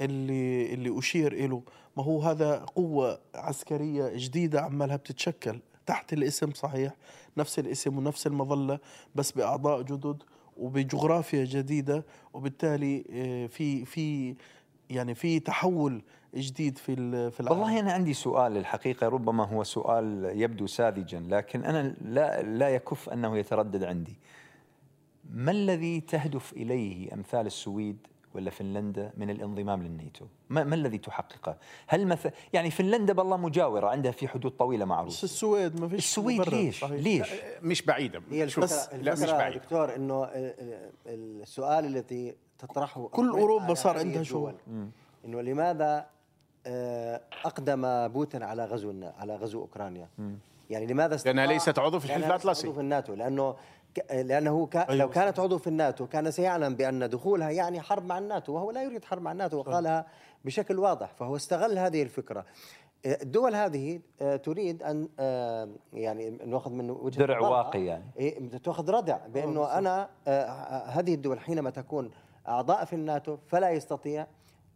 اللي 0.00 0.74
اللي 0.74 0.98
أشير 0.98 1.46
له 1.48 1.62
ما 1.96 2.04
هو 2.04 2.22
هذا 2.22 2.56
قوة 2.56 3.18
عسكرية 3.34 4.12
جديدة 4.16 4.60
عمالها 4.60 4.96
بتتشكل. 4.96 5.60
تحت 5.86 6.12
الاسم 6.12 6.52
صحيح 6.52 6.92
نفس 7.36 7.58
الاسم 7.58 7.98
ونفس 7.98 8.26
المظلة 8.26 8.78
بس 9.14 9.32
بأعضاء 9.32 9.82
جدد 9.82 10.22
وبجغرافيا 10.56 11.44
جديدة 11.44 12.04
وبالتالي 12.34 13.04
آه، 13.10 13.46
في 13.46 13.84
في 13.84 14.34
يعني 14.90 15.14
في 15.14 15.40
تحول 15.40 16.02
جديد 16.34 16.78
في 16.78 16.94
في 17.30 17.40
العالم. 17.40 17.60
والله 17.60 17.80
أنا 17.80 17.92
عندي 17.92 18.14
سؤال 18.14 18.56
الحقيقة 18.56 19.08
ربما 19.08 19.44
هو 19.44 19.64
سؤال 19.64 20.32
يبدو 20.34 20.66
ساذجا 20.66 21.20
لكن 21.28 21.64
أنا 21.64 21.94
لا 22.00 22.42
لا 22.42 22.68
يكف 22.68 23.08
أنه 23.08 23.38
يتردد 23.38 23.84
عندي. 23.84 24.18
ما 25.30 25.50
الذي 25.50 26.00
تهدف 26.00 26.52
إليه 26.52 27.14
أمثال 27.14 27.46
السويد 27.46 28.06
ولا 28.34 28.50
فنلندا 28.50 29.12
من 29.16 29.30
الانضمام 29.30 29.82
للناتو؟ 29.82 30.26
ما, 30.50 30.64
ما 30.64 30.74
الذي 30.74 30.98
تحققه؟ 30.98 31.56
هل 31.86 32.06
مثلا 32.06 32.32
يعني 32.52 32.70
فنلندا 32.70 33.12
بالله 33.12 33.36
مجاورة 33.36 33.88
عندها 33.88 34.12
في 34.12 34.28
حدود 34.28 34.52
طويلة 34.52 34.84
مع 34.84 35.00
روسيا. 35.00 35.24
السويد 35.24 35.80
ما 35.80 35.88
فيش 35.88 35.98
السويد 35.98 36.48
ليش؟ 36.48 36.80
صحيح. 36.80 37.00
ليش؟ 37.00 37.28
مش 37.62 37.82
بعيدة. 37.82 38.22
هي 38.30 38.46
بس 38.46 38.94
لا 38.94 39.12
مش 39.12 39.30
بعيدة. 39.30 39.58
دكتور 39.58 39.96
إنه 39.96 40.28
السؤال 41.06 41.84
الذي 41.84 42.34
تطرحه 42.66 43.08
كل 43.08 43.30
أوروبا 43.30 43.74
صار 43.74 43.98
عندها 43.98 44.22
شغل. 44.22 44.54
إنه 45.24 45.40
لماذا 45.40 46.06
آه، 46.66 47.20
أقدم 47.44 48.08
بوتين 48.08 48.42
على 48.42 48.64
غزو 48.64 48.94
على 49.18 49.36
غزو 49.36 49.60
أوكرانيا؟ 49.60 50.08
يعني 50.70 50.86
لماذا 50.86 51.16
لأنها 51.24 51.46
ليست 51.46 51.78
عضو 51.78 52.00
في 52.00 52.06
الحلف 52.06 52.26
الأطلسي. 52.26 52.66
عضو 52.66 52.74
في 52.74 52.80
الناتو 52.80 53.14
لأنه 53.14 53.56
لأنه 54.10 54.66
ك... 54.66 54.76
أيوة. 54.76 54.94
لو 54.94 55.10
كانت 55.10 55.40
عضو 55.40 55.58
في 55.58 55.66
الناتو 55.66 56.06
كان 56.06 56.30
سيعلم 56.30 56.74
بأن 56.74 57.08
دخولها 57.08 57.50
يعني 57.50 57.80
حرب 57.80 58.06
مع 58.06 58.18
الناتو 58.18 58.52
وهو 58.52 58.70
لا 58.70 58.82
يريد 58.82 59.04
حرب 59.04 59.22
مع 59.22 59.32
الناتو 59.32 59.58
وقالها 59.58 60.06
بشكل 60.44 60.78
واضح 60.78 61.12
فهو 61.12 61.36
استغل 61.36 61.78
هذه 61.78 62.02
الفكرة. 62.02 62.44
الدول 63.06 63.54
هذه 63.54 64.00
آه، 64.22 64.36
تريد 64.36 64.82
أن 64.82 65.08
آه، 65.18 65.68
يعني 65.92 66.30
نأخذ 66.30 66.70
من 66.70 66.90
وجهة 66.90 67.18
درع 67.18 67.40
واقي 67.40 67.84
يعني. 67.84 68.04
إيه، 68.18 68.48
تأخذ 68.48 68.90
ردع 68.90 69.26
بأنه 69.26 69.78
أنا 69.78 70.08
هذه 70.86 71.14
الدول 71.14 71.40
حينما 71.40 71.70
تكون 71.70 72.10
أعضاء 72.50 72.84
في 72.84 72.92
الناتو 72.92 73.36
فلا 73.48 73.70
يستطيع 73.70 74.26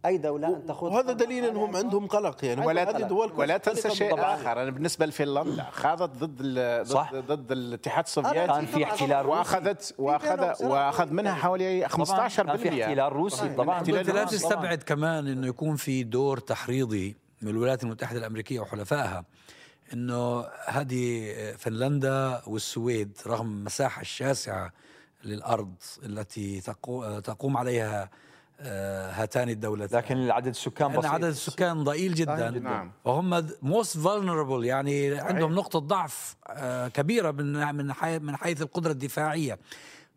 أي 0.06 0.18
دولة 0.18 0.48
أن 0.48 0.66
تخوض 0.66 0.92
وهذا 0.92 1.12
دليل 1.12 1.44
أنهم 1.44 1.76
عندهم 1.76 2.06
قلق 2.06 2.44
يعني 2.44 2.66
ولا 2.66 2.84
دول 3.08 3.32
ولا 3.36 3.58
تنسى 3.58 3.90
شيء 3.90 4.20
آخر 4.20 4.62
أنا 4.62 4.70
بالنسبة 4.70 5.06
لفنلندا 5.06 5.66
خاضت 5.72 6.24
ضد 6.24 6.42
ضد, 6.82 7.24
ضد 7.32 7.52
الاتحاد 7.52 8.04
السوفيتي. 8.04 8.46
كان 8.46 8.66
في 8.66 8.84
احتلال 8.84 9.26
واخذت 9.26 9.94
واخذ 9.98 10.64
وأخذ 10.64 11.10
منها 11.12 11.34
حوالي 11.34 11.88
15% 11.88 11.96
كان 12.36 12.56
في 12.56 12.68
احتلال 12.68 13.12
روسي 13.12 13.54
طبعا. 13.54 13.82
لا 13.82 14.24
تستبعد 14.24 14.82
كمان 14.82 15.26
إنه 15.26 15.46
يكون 15.46 15.76
في 15.76 16.02
دور 16.02 16.38
تحريضي 16.38 17.16
من 17.42 17.50
الولايات 17.50 17.82
المتحدة 17.82 18.18
الأمريكية 18.18 18.60
وحلفائها. 18.60 19.24
إنه 19.92 20.44
هذه 20.66 21.32
فنلندا 21.58 22.42
والسويد 22.46 23.18
رغم 23.26 23.46
المساحه 23.46 24.00
الشاسعة 24.00 24.72
للأرض 25.24 25.74
التي 26.04 26.60
تقوم 27.24 27.56
عليها 27.56 28.10
آه، 28.60 29.10
هاتان 29.12 29.48
الدولتان. 29.48 29.98
لكن 29.98 30.16
العدد 30.16 30.46
السكان 30.46 30.92
بسيط. 30.92 31.06
عدد 31.06 31.24
السكان 31.24 31.84
ضئيل 31.84 32.14
جدا, 32.14 32.50
جداً. 32.50 32.60
نعم. 32.60 32.92
وهم 33.04 33.46
most 33.62 33.98
vulnerable 33.98 34.64
يعني 34.64 35.14
عندهم 35.18 35.54
نقطة 35.54 35.78
ضعف 35.78 36.36
آه، 36.48 36.88
كبيرة 36.88 37.30
من 37.30 37.74
من 38.22 38.36
حيث 38.36 38.62
القدرة 38.62 38.92
الدفاعية. 38.92 39.58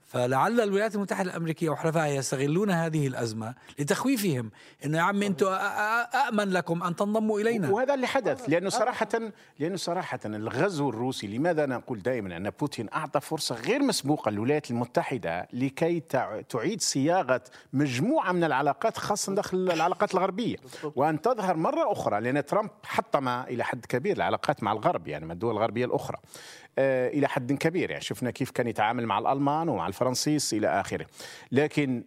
فلعل 0.08 0.62
الولايات 0.62 0.96
المتحدة 0.96 1.32
الأمريكية 1.32 1.70
وحلفائها 1.70 2.14
يستغلون 2.16 2.72
هذه 2.72 3.08
الأزمة 3.08 3.56
لتخويفهم. 3.80 4.52
إنه 4.86 4.98
يا 4.98 5.04
عم 5.04 5.24
أنتم 5.24 5.48
أأمن 5.48 6.50
لكم 6.50 6.84
أن 6.84 6.96
تنضموا 6.96 7.40
إلينا. 7.40 7.70
وهذا 7.70 7.94
اللي 7.94 8.08
حدث 8.08 8.50
لأنه 8.50 8.70
صراحة 8.70 9.08
لأنه 9.60 9.76
صراحة 9.76 10.20
الغزو 10.26 10.90
الروسي 10.90 11.28
لماذا 11.28 11.66
نقول 11.66 12.02
دائما 12.02 12.38
أن 12.38 12.50
بوتين 12.50 12.90
أعطى 12.94 13.20
فرصة 13.22 13.56
غير 13.56 13.84
مسبوقة 13.84 14.32
للولايات 14.32 14.72
المتحدة 14.72 15.48
لكي 15.54 16.00
تعيد 16.50 16.82
صياغة 16.82 17.42
مجموعة 17.74 18.32
من 18.32 18.44
العلاقات 18.44 18.98
خاصة 18.98 19.36
داخل 19.36 19.58
العلاقات 19.58 20.14
الغربية. 20.14 20.58
وأن 20.96 21.22
تظهر 21.22 21.58
مرة 21.58 21.92
أخرى 21.92 22.22
لأن 22.22 22.46
ترامب 22.46 22.70
حطم 22.84 23.28
إلى 23.28 23.64
حد 23.64 23.86
كبير 23.86 24.16
العلاقات 24.18 24.64
مع 24.64 24.72
الغرب 24.72 25.08
يعني 25.08 25.26
مع 25.26 25.34
الدول 25.34 25.52
الغربية 25.56 25.86
الأخرى. 25.86 26.18
إلى 26.80 27.28
حد 27.28 27.54
كبير. 27.54 27.90
يعني 27.90 28.04
شفنا 28.04 28.32
كيف 28.32 28.52
كان 28.52 28.68
يتعامل 28.68 29.06
مع 29.06 29.20
الألمان 29.20 29.70
ومع 29.70 29.88
الفرنسيس 29.88 30.54
إلى 30.54 30.68
آخره. 30.68 31.06
لكن 31.52 32.04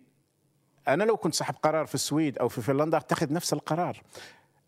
أنا 0.88 1.04
لو 1.04 1.16
كنت 1.16 1.34
صاحب 1.34 1.54
قرار 1.62 1.86
في 1.86 1.94
السويد 1.94 2.38
أو 2.38 2.48
في 2.48 2.60
فنلندا 2.60 2.96
اتخذ 2.96 3.32
نفس 3.32 3.52
القرار. 3.52 4.00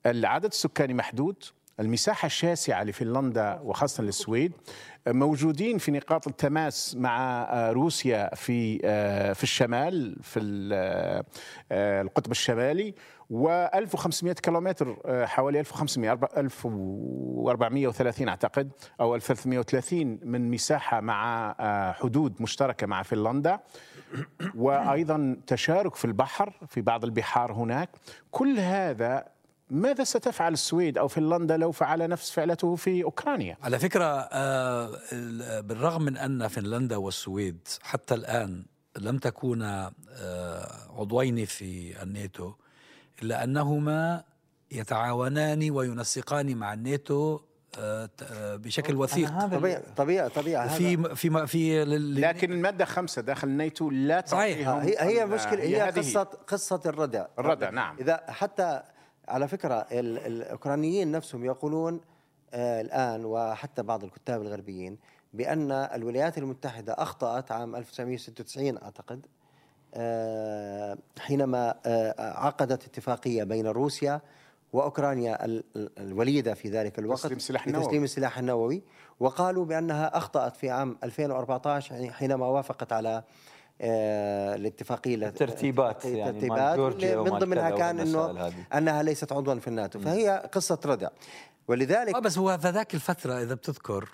العدد 0.06 0.44
السكاني 0.44 0.94
محدود. 0.94 1.44
المساحة 1.80 2.26
الشاسعة 2.26 2.84
لفنلندا 2.84 3.60
وخاصة 3.62 4.02
للسويد. 4.02 4.52
موجودين 5.06 5.78
في 5.78 5.90
نقاط 5.90 6.28
التماس 6.28 6.96
مع 6.96 7.46
روسيا 7.70 8.34
في 8.34 8.78
في 9.34 9.42
الشمال 9.42 10.16
في 10.22 10.40
القطب 11.72 12.30
الشمالي. 12.30 12.94
و1500 13.32 14.32
كيلومتر 14.32 14.96
حوالي 15.26 15.60
1500 15.60 16.18
1430 16.36 18.28
أعتقد 18.28 18.70
أو 19.00 19.14
1330 19.14 20.18
من 20.22 20.50
مساحة 20.50 21.00
مع 21.00 21.54
حدود 21.92 22.42
مشتركة 22.42 22.86
مع 22.86 23.02
فنلندا 23.02 23.60
وأيضا 24.54 25.36
تشارك 25.46 25.94
في 25.94 26.04
البحر 26.04 26.52
في 26.68 26.80
بعض 26.80 27.04
البحار 27.04 27.52
هناك 27.52 27.90
كل 28.30 28.58
هذا 28.58 29.24
ماذا 29.70 30.04
ستفعل 30.04 30.52
السويد 30.52 30.98
أو 30.98 31.08
فنلندا 31.08 31.56
لو 31.56 31.72
فعل 31.72 32.08
نفس 32.08 32.30
فعلته 32.30 32.76
في 32.76 33.04
أوكرانيا؟ 33.04 33.56
على 33.62 33.78
فكرة 33.78 34.04
آه، 34.04 34.90
بالرغم 35.60 36.02
من 36.02 36.16
أن 36.16 36.48
فنلندا 36.48 36.96
والسويد 36.96 37.68
حتى 37.82 38.14
الآن 38.14 38.64
لم 38.98 39.18
تكونا 39.18 39.92
آه، 40.10 40.68
عضوين 40.98 41.44
في 41.44 42.02
الناتو 42.02 42.52
الا 43.22 43.44
انهما 43.44 44.24
يتعاونان 44.70 45.70
وينسقان 45.70 46.56
مع 46.56 46.72
الناتو 46.72 47.40
آه، 47.78 48.08
بشكل 48.56 48.96
وثيق. 48.96 49.46
طبيعي 49.46 49.82
طبيعي 49.96 50.28
طبيعي 50.28 50.68
في 50.68 51.14
في 51.14 51.46
في 51.46 51.84
لكن 52.20 52.52
المادة 52.52 52.84
خمسة 52.84 53.22
داخل 53.22 53.48
الناتو 53.48 53.90
لا 53.90 54.22
صحيح. 54.26 54.68
هي 54.68 54.96
هي 54.98 55.26
مشكلة 55.26 55.62
هي, 55.62 55.82
هي 55.82 55.90
قصه 55.90 56.22
قصة 56.22 56.80
الردع. 56.86 57.26
الردع 57.38 57.70
نعم. 57.70 57.96
إذا 58.00 58.24
حتى 58.28 58.82
على 59.28 59.48
فكرة 59.48 59.86
الأوكرانيين 59.90 61.10
نفسهم 61.12 61.44
يقولون 61.44 62.00
آه 62.54 62.80
الآن 62.80 63.24
وحتى 63.24 63.82
بعض 63.82 64.04
الكتاب 64.04 64.42
الغربيين 64.42 64.98
بأن 65.32 65.72
الولايات 65.72 66.38
المتحدة 66.38 66.92
أخطأت 66.92 67.52
عام 67.52 67.76
1996 67.76 68.78
أعتقد. 68.82 69.26
آه 69.26 69.41
حينما 71.18 71.74
آه 71.86 72.14
عقدت 72.18 72.84
اتفاقية 72.84 73.44
بين 73.44 73.66
روسيا 73.66 74.20
وأوكرانيا 74.72 75.38
الوليدة 75.76 76.54
في 76.54 76.68
ذلك 76.68 76.98
الوقت 76.98 77.18
تسليم 77.18 77.36
السلاح 77.36 77.66
النووي 77.66 77.86
تسليم 77.86 78.04
السلاح 78.04 78.38
النووي 78.38 78.82
وقالوا 79.20 79.64
بأنها 79.64 80.16
أخطأت 80.16 80.56
في 80.56 80.70
عام 80.70 80.98
2014 81.04 82.10
حينما 82.10 82.46
وافقت 82.46 82.92
على 82.92 83.22
آه، 83.80 84.54
الاتفاقية 84.54 85.14
الترتيبات 85.14 86.04
يعني 86.04 86.30
الترتيبات 86.30 86.78
من 87.32 87.38
ضمنها 87.38 87.70
كان 87.70 88.00
إنه 88.00 88.52
أنها 88.74 89.02
ليست 89.02 89.32
عضوا 89.32 89.54
في 89.54 89.68
الناتو 89.68 89.98
فهي 89.98 90.50
قصة 90.52 90.78
ردع. 90.86 91.08
ولذلك 91.68 92.14
آه 92.14 92.18
بس 92.18 92.38
هو 92.38 92.58
في 92.58 92.70
ذاك 92.70 92.94
الفترة 92.94 93.42
إذا 93.42 93.54
بتذكر 93.54 94.08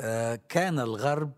آه 0.00 0.38
كان 0.48 0.78
الغرب 0.78 1.32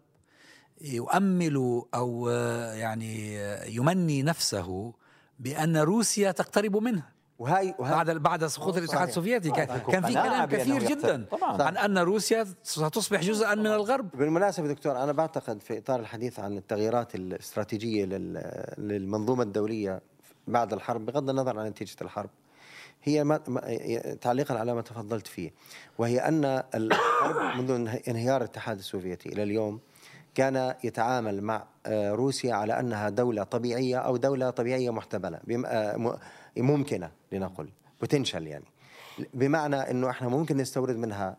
يؤمل 0.81 1.83
أو 1.95 2.29
يعني 2.75 3.37
يمني 3.77 4.23
نفسه 4.23 4.93
بأن 5.39 5.77
روسيا 5.77 6.31
تقترب 6.31 6.77
منه. 6.77 7.17
وهي, 7.39 7.75
وهي 7.79 7.91
بعد 7.91 8.11
بعد 8.11 8.47
سقوط 8.47 8.77
الاتحاد 8.77 9.09
السوفيتي. 9.09 9.51
كان, 9.51 9.67
كان 9.67 10.03
في 10.03 10.13
كلام 10.13 10.45
كثير 10.45 10.83
جدا 10.83 11.27
طبعا. 11.31 11.63
عن 11.63 11.77
أن 11.77 11.99
روسيا 11.99 12.47
ستصبح 12.63 13.21
جزءا 13.21 13.55
من 13.55 13.67
الغرب. 13.67 14.11
بالمناسبة 14.17 14.69
دكتور 14.69 15.03
أنا 15.03 15.13
بعتقد 15.13 15.61
في 15.61 15.79
إطار 15.79 16.01
الحديث 16.01 16.41
عن 16.41 16.57
التغييرات 16.57 17.15
الاستراتيجية 17.15 18.05
للمنظومة 18.79 19.43
الدولية 19.43 20.01
بعد 20.47 20.73
الحرب 20.73 21.07
بغض 21.07 21.31
النظر 21.31 21.59
عن 21.59 21.67
نتيجة 21.67 21.97
الحرب 22.03 22.31
هي 23.03 23.25
ما 23.25 23.37
تعليقا 24.21 24.59
على 24.59 24.75
ما 24.75 24.81
تفضلت 24.83 25.27
فيه 25.27 25.53
وهي 25.99 26.19
أن 26.19 26.63
الغرب 26.75 27.57
منذ 27.57 27.89
انهيار 28.09 28.37
الاتحاد 28.37 28.79
السوفيتي 28.79 29.29
إلى 29.29 29.43
اليوم 29.43 29.81
كان 30.37 30.75
يتعامل 30.85 31.43
مع 31.43 31.65
آه، 31.87 32.11
روسيا 32.11 32.55
على 32.55 32.81
أنها 32.81 33.09
دولة 33.09 33.43
طبيعية 33.43 33.97
أو 33.99 34.17
دولة 34.17 34.51
طبيعية 34.51 34.91
محتمله 34.91 35.41
آه، 35.67 36.19
ممكنة 36.57 37.11
لنقل 37.33 37.69
بوتنشال 38.01 38.47
يعني. 38.47 38.65
بمعنى 39.35 39.77
إنه 39.77 40.11
إحنا 40.11 40.29
ممكن 40.29 40.57
نستورد 40.57 40.97
منها 40.97 41.37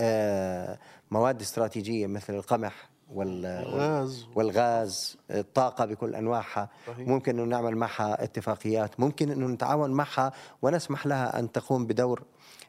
آه، 0.00 0.78
مواد 1.10 1.40
استراتيجية 1.40 2.06
مثل 2.06 2.34
القمح 2.34 2.89
والغاز. 3.14 4.26
والغاز 4.34 5.16
الطاقة 5.30 5.84
بكل 5.84 6.14
أنواعها. 6.14 6.68
صحيح. 6.86 7.08
ممكن 7.08 7.38
أنه 7.38 7.44
نعمل 7.44 7.76
معها 7.76 8.24
اتفاقيات. 8.24 9.00
ممكن 9.00 9.30
أنه 9.30 9.46
نتعاون 9.46 9.90
معها 9.90 10.32
ونسمح 10.62 11.06
لها 11.06 11.38
أن 11.38 11.52
تقوم 11.52 11.86
بدور 11.86 12.22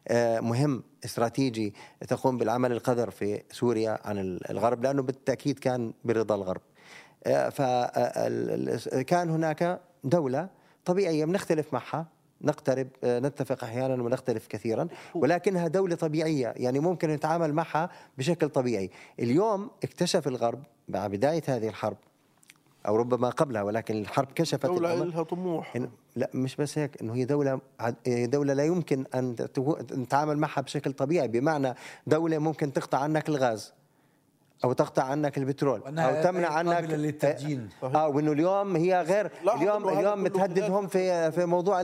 آه، 0.08 0.40
مهم 0.40 0.84
استراتيجي 1.06 1.74
تقوم 2.08 2.38
بالعمل 2.38 2.72
القذر 2.72 3.10
في 3.12 3.44
سوريا 3.52 4.00
عن 4.04 4.40
الغرب 4.50 4.84
لأنه 4.84 5.02
بالتأكيد 5.02 5.60
كان 5.60 5.94
برضا 6.04 6.36
الغرب. 6.36 6.62
آه، 7.26 7.50
فكان 7.50 9.30
هناك 9.30 9.82
دولة 10.04 10.50
طبيعية 10.86 11.26
بنختلف 11.26 11.74
معها. 11.74 12.06
نقترب 12.44 12.88
آه، 13.04 13.20
نتفق 13.20 13.64
أحيانا 13.64 14.04
ونختلف 14.04 14.48
كثيرا 14.48 14.88
ولكنها 15.16 15.68
دولة 15.68 15.96
طبيعية 15.96 16.54
يعني 16.58 16.80
ممكن 16.80 17.10
نتعامل 17.10 17.54
معها 17.54 17.90
بشكل 18.18 18.50
طبيعي. 18.50 18.90
اليوم 19.20 19.70
اكتشف 19.84 20.28
الغرب 20.28 20.64
مع 20.90 21.08
بداية 21.08 21.44
هذه 21.48 21.68
الحرب 21.68 21.98
أو 22.88 22.96
ربما 22.96 23.30
قبلها 23.30 23.62
ولكن 23.62 24.02
الحرب 24.02 24.28
كشفت 24.36 24.66
دولة 24.66 25.04
لها 25.04 25.24
طموح. 25.24 25.78
لا 26.16 26.30
مش 26.34 26.56
بس 26.56 26.78
هيك 26.78 27.02
إنه 27.02 27.16
هي 27.16 27.26
دولة 27.26 27.60
دولة 28.08 28.54
لا 28.54 28.66
يمكن 28.66 29.06
أن 29.16 29.36
نتعامل 29.92 30.38
معها 30.38 30.62
بشكل 30.62 30.94
طبيعي. 30.94 31.28
بمعنى 31.28 31.74
دولة 32.08 32.38
ممكن 32.38 32.74
تقطع 32.74 32.98
عنك 32.98 33.30
الغاز. 33.30 33.74
أو 34.64 34.74
تقطع 34.74 35.04
عنك 35.04 35.38
البترول 35.38 36.00
أو 36.00 36.24
تمنع 36.24 36.48
عنك 36.48 36.90
للتدجين 36.90 37.70
آه 37.84 38.08
وإنه 38.08 38.32
اليوم 38.32 38.76
هي 38.76 39.02
غير 39.02 39.32
اليوم 39.56 39.90
اليوم 39.90 40.24
متهددهم 40.24 40.88
في 40.88 41.32
في 41.32 41.46
موضوع 41.46 41.82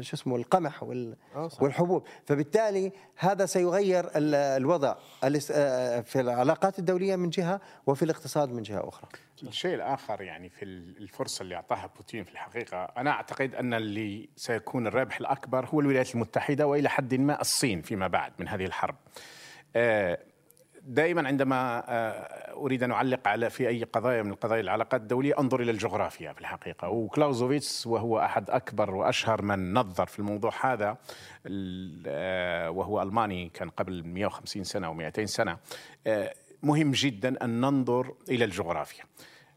شو 0.00 0.16
اسمه 0.16 0.36
القمح 0.36 0.82
وال 0.82 1.16
آه، 1.34 1.50
والحبوب. 1.60 2.04
فبالتالي 2.26 2.92
هذا 3.16 3.46
سيغير 3.46 4.10
الوضع 4.16 4.94
آه، 5.24 6.00
في 6.00 6.20
العلاقات 6.20 6.78
الدولية 6.78 7.16
من 7.16 7.30
جهة 7.30 7.60
وفي 7.86 8.02
الاقتصاد 8.02 8.52
من 8.52 8.62
جهة 8.62 8.88
أخرى. 8.88 9.08
الشيء 9.42 9.74
الآخر 9.74 10.22
يعني 10.22 10.48
في 10.48 10.64
الفرصة 10.64 11.42
اللي 11.42 11.54
أعطاها 11.54 11.90
بوتين 11.96 12.24
في 12.24 12.32
الحقيقة 12.32 12.84
أنا 12.84 13.10
أعتقد 13.10 13.54
أن 13.54 13.74
اللي 13.74 14.28
سيكون 14.36 14.86
الربح 14.86 15.20
الأكبر 15.20 15.66
هو 15.66 15.80
الولايات 15.80 16.14
المتحدة 16.14 16.66
وإلى 16.66 16.88
حد 16.88 17.14
ما 17.14 17.40
الصين 17.40 17.82
فيما 17.82 18.06
بعد 18.06 18.32
من 18.38 18.48
هذه 18.48 18.64
الحرب. 18.64 18.96
آه 19.76 20.18
دائما 20.86 21.28
عندما 21.28 21.84
آه، 21.88 22.52
أريد 22.56 22.82
أن 22.82 22.90
أعلق 22.90 23.28
على 23.28 23.50
في 23.50 23.68
أي 23.68 23.84
قضايا 23.84 24.22
من 24.22 24.30
القضايا 24.30 24.60
العلاقات 24.60 25.00
الدولية 25.00 25.34
أنظر 25.38 25.60
إلى 25.60 25.70
الجغرافيا 25.70 26.32
في 26.32 26.40
الحقيقة. 26.40 26.88
وكلاوزوفيتس 26.88 27.86
وهو 27.86 28.18
أحد 28.18 28.50
أكبر 28.50 28.94
وأشهر 28.94 29.42
من 29.42 29.74
نظر 29.74 30.06
في 30.06 30.18
الموضوع 30.18 30.52
هذا 30.60 30.96
آه، 32.06 32.70
وهو 32.70 33.02
ألماني 33.02 33.48
كان 33.54 33.70
قبل 33.70 34.04
150 34.04 34.64
سنة 34.64 34.86
أو 34.86 34.94
200 34.94 35.26
سنة. 35.26 35.56
آه، 36.06 36.34
مهم 36.62 36.90
جدا 36.90 37.44
أن 37.44 37.60
ننظر 37.60 38.14
إلى 38.30 38.44
الجغرافيا. 38.44 39.04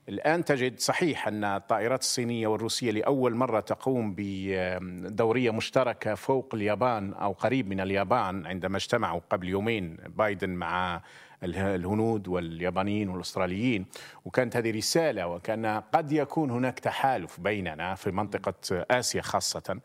الآن 0.10 0.46
تجد 0.46 0.80
صحيح 0.80 1.28
أن 1.28 1.44
الطائرات 1.44 2.02
الصينية 2.02 2.48
والروسية 2.48 2.92
لأول 2.92 3.36
مرة 3.36 3.60
تقوم 3.60 4.14
بدورية 4.18 5.52
مشتركة 5.52 6.16
فوق 6.16 6.56
اليابان 6.56 7.14
أو 7.14 7.32
قريب 7.32 7.68
من 7.68 7.80
اليابان 7.80 8.46
عندما 8.46 8.78
اجتمعوا 8.78 9.22
قبل 9.30 9.50
يومين 9.50 9.98
بايدن 10.08 10.50
مع 10.50 11.02
الهنود 11.44 12.28
واليابانيين 12.28 13.10
والأستراليين. 13.10 13.86
وكانت 14.26 14.58
هذه 14.58 14.78
رسالة 14.78 15.28
وكان 15.28 15.66
قد 15.66 16.12
يكون 16.12 16.52
هناك 16.52 16.80
تحالف 16.80 17.40
بيننا 17.40 17.96
في 17.96 18.12
منطقة 18.12 18.86
آسيا 18.92 19.22
خاصة. 19.22 19.80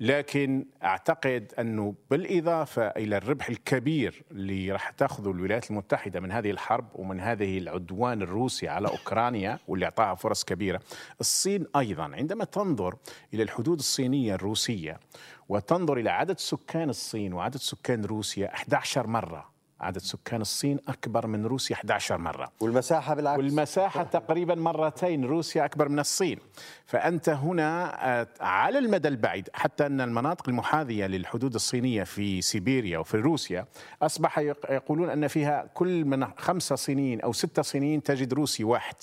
لكن 0.00 0.66
أعتقد 0.84 1.52
أنه 1.58 1.94
بالإضافة 2.10 2.86
إلى 2.86 3.16
الربح 3.16 3.48
الكبير 3.48 4.22
اللي 4.30 4.72
راح 4.72 4.90
تأخذه 4.90 5.30
الولايات 5.30 5.70
المتحدة 5.70 6.20
من 6.20 6.32
هذه 6.32 6.50
الحرب 6.50 6.88
ومن 6.94 7.20
هذه 7.20 7.58
العدوان 7.58 8.22
الروسي 8.22 8.68
على 8.68 8.88
أوكرانيا 8.88 9.58
واللي 9.68 9.84
أعطاها 9.84 10.14
فرص 10.14 10.44
كبيرة، 10.44 10.80
الصين 11.20 11.66
أيضا 11.76 12.04
عندما 12.04 12.44
تنظر 12.44 12.96
إلى 13.34 13.42
الحدود 13.42 13.78
الصينية 13.78 14.34
الروسية 14.34 15.00
وتنظر 15.48 15.96
إلى 15.96 16.10
عدد 16.10 16.38
سكان 16.38 16.90
الصين 16.90 17.32
وعدد 17.32 17.56
سكان 17.56 18.04
روسيا 18.04 18.54
11 18.54 19.06
مرة 19.06 19.53
عدد 19.80 19.98
سكان 19.98 20.40
الصين 20.40 20.78
أكبر 20.88 21.26
من 21.26 21.46
روسيا 21.46 21.76
11 21.76 22.18
مرة. 22.18 22.52
والمساحة 22.60 23.14
بالعكس. 23.14 23.38
والمساحة 23.38 24.02
تقريبا 24.02 24.54
مرتين 24.54 25.24
روسيا 25.24 25.64
أكبر 25.64 25.88
من 25.88 25.98
الصين. 25.98 26.38
فأنت 26.86 27.28
هنا 27.28 27.96
آه، 28.20 28.26
على 28.40 28.78
المدى 28.78 29.08
البعيد 29.08 29.48
حتى 29.52 29.86
أن 29.86 30.00
المناطق 30.00 30.48
المحاذية 30.48 31.06
للحدود 31.06 31.54
الصينية 31.54 32.04
في 32.04 32.42
سيبيريا 32.42 32.98
وفي 32.98 33.16
روسيا 33.16 33.66
أصبح 34.02 34.38
يقولون 34.38 35.10
أن 35.10 35.28
فيها 35.28 35.70
كل 35.74 36.04
من 36.04 36.26
خمسة 36.38 36.76
صينيين 36.76 37.20
أو 37.20 37.32
ستة 37.32 37.62
صينيين 37.62 38.02
تجد 38.02 38.34
روسي 38.34 38.64
واحد. 38.64 38.96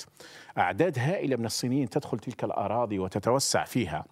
أعداد 0.58 1.00
هائلة 1.00 1.36
من 1.36 1.46
الصينيين 1.46 1.90
تدخل 1.90 2.20
تلك 2.20 2.44
الأراضي 2.44 3.00
وتتوسع 3.00 3.64
فيها. 3.64 4.06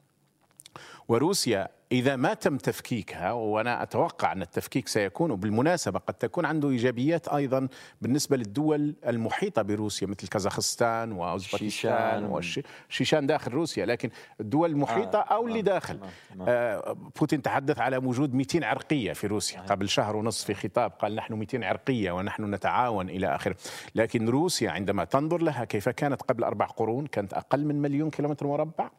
وروسيا 1.07 1.67
إذا 1.91 2.15
ما 2.15 2.33
تم 2.33 2.57
تفكيكها 2.57 3.31
وأنا 3.31 3.83
أتوقع 3.83 4.31
أن 4.31 4.41
التفكيك 4.41 4.87
سيكون 4.87 5.31
وبالمناسبة 5.31 5.99
قد 5.99 6.13
تكون 6.13 6.45
عنده 6.45 6.69
إيجابيات 6.69 7.27
أيضا 7.27 7.67
بالنسبة 8.01 8.37
للدول 8.37 8.95
المحيطة 9.07 9.61
بروسيا 9.61 10.07
مثل 10.07 10.27
كازاخستان 10.27 11.11
وأوزبكستان 11.11 12.23
والشيشان 12.23 13.27
داخل 13.27 13.51
روسيا 13.51 13.85
لكن 13.85 14.09
الدول 14.39 14.69
المحيطة 14.69 15.19
أو 15.19 15.47
اللي 15.47 15.61
داخل. 15.61 15.99
آه 16.47 16.97
بوتين 17.19 17.41
تحدث 17.41 17.79
على 17.79 17.97
وجود 17.97 18.33
200 18.33 18.65
عرقية 18.65 19.13
في 19.13 19.27
روسيا. 19.27 19.61
قبل 19.61 19.89
شهر 19.89 20.15
ونصف 20.15 20.45
في 20.45 20.53
خطاب 20.53 20.91
قال 20.91 21.15
نحن 21.15 21.33
200 21.33 21.65
عرقية 21.65 22.11
ونحن 22.11 22.53
نتعاون 22.53 23.09
إلى 23.09 23.35
آخره. 23.35 23.55
لكن 23.95 24.29
روسيا 24.29 24.71
عندما 24.71 25.03
تنظر 25.03 25.41
لها 25.41 25.65
كيف 25.65 25.89
كانت 25.89 26.21
قبل 26.21 26.43
أربع 26.43 26.65
قرون 26.65 27.07
كانت 27.07 27.33
أقل 27.33 27.65
من 27.65 27.81
مليون 27.81 28.09
كيلومتر 28.09 28.47
مربع 28.47 28.89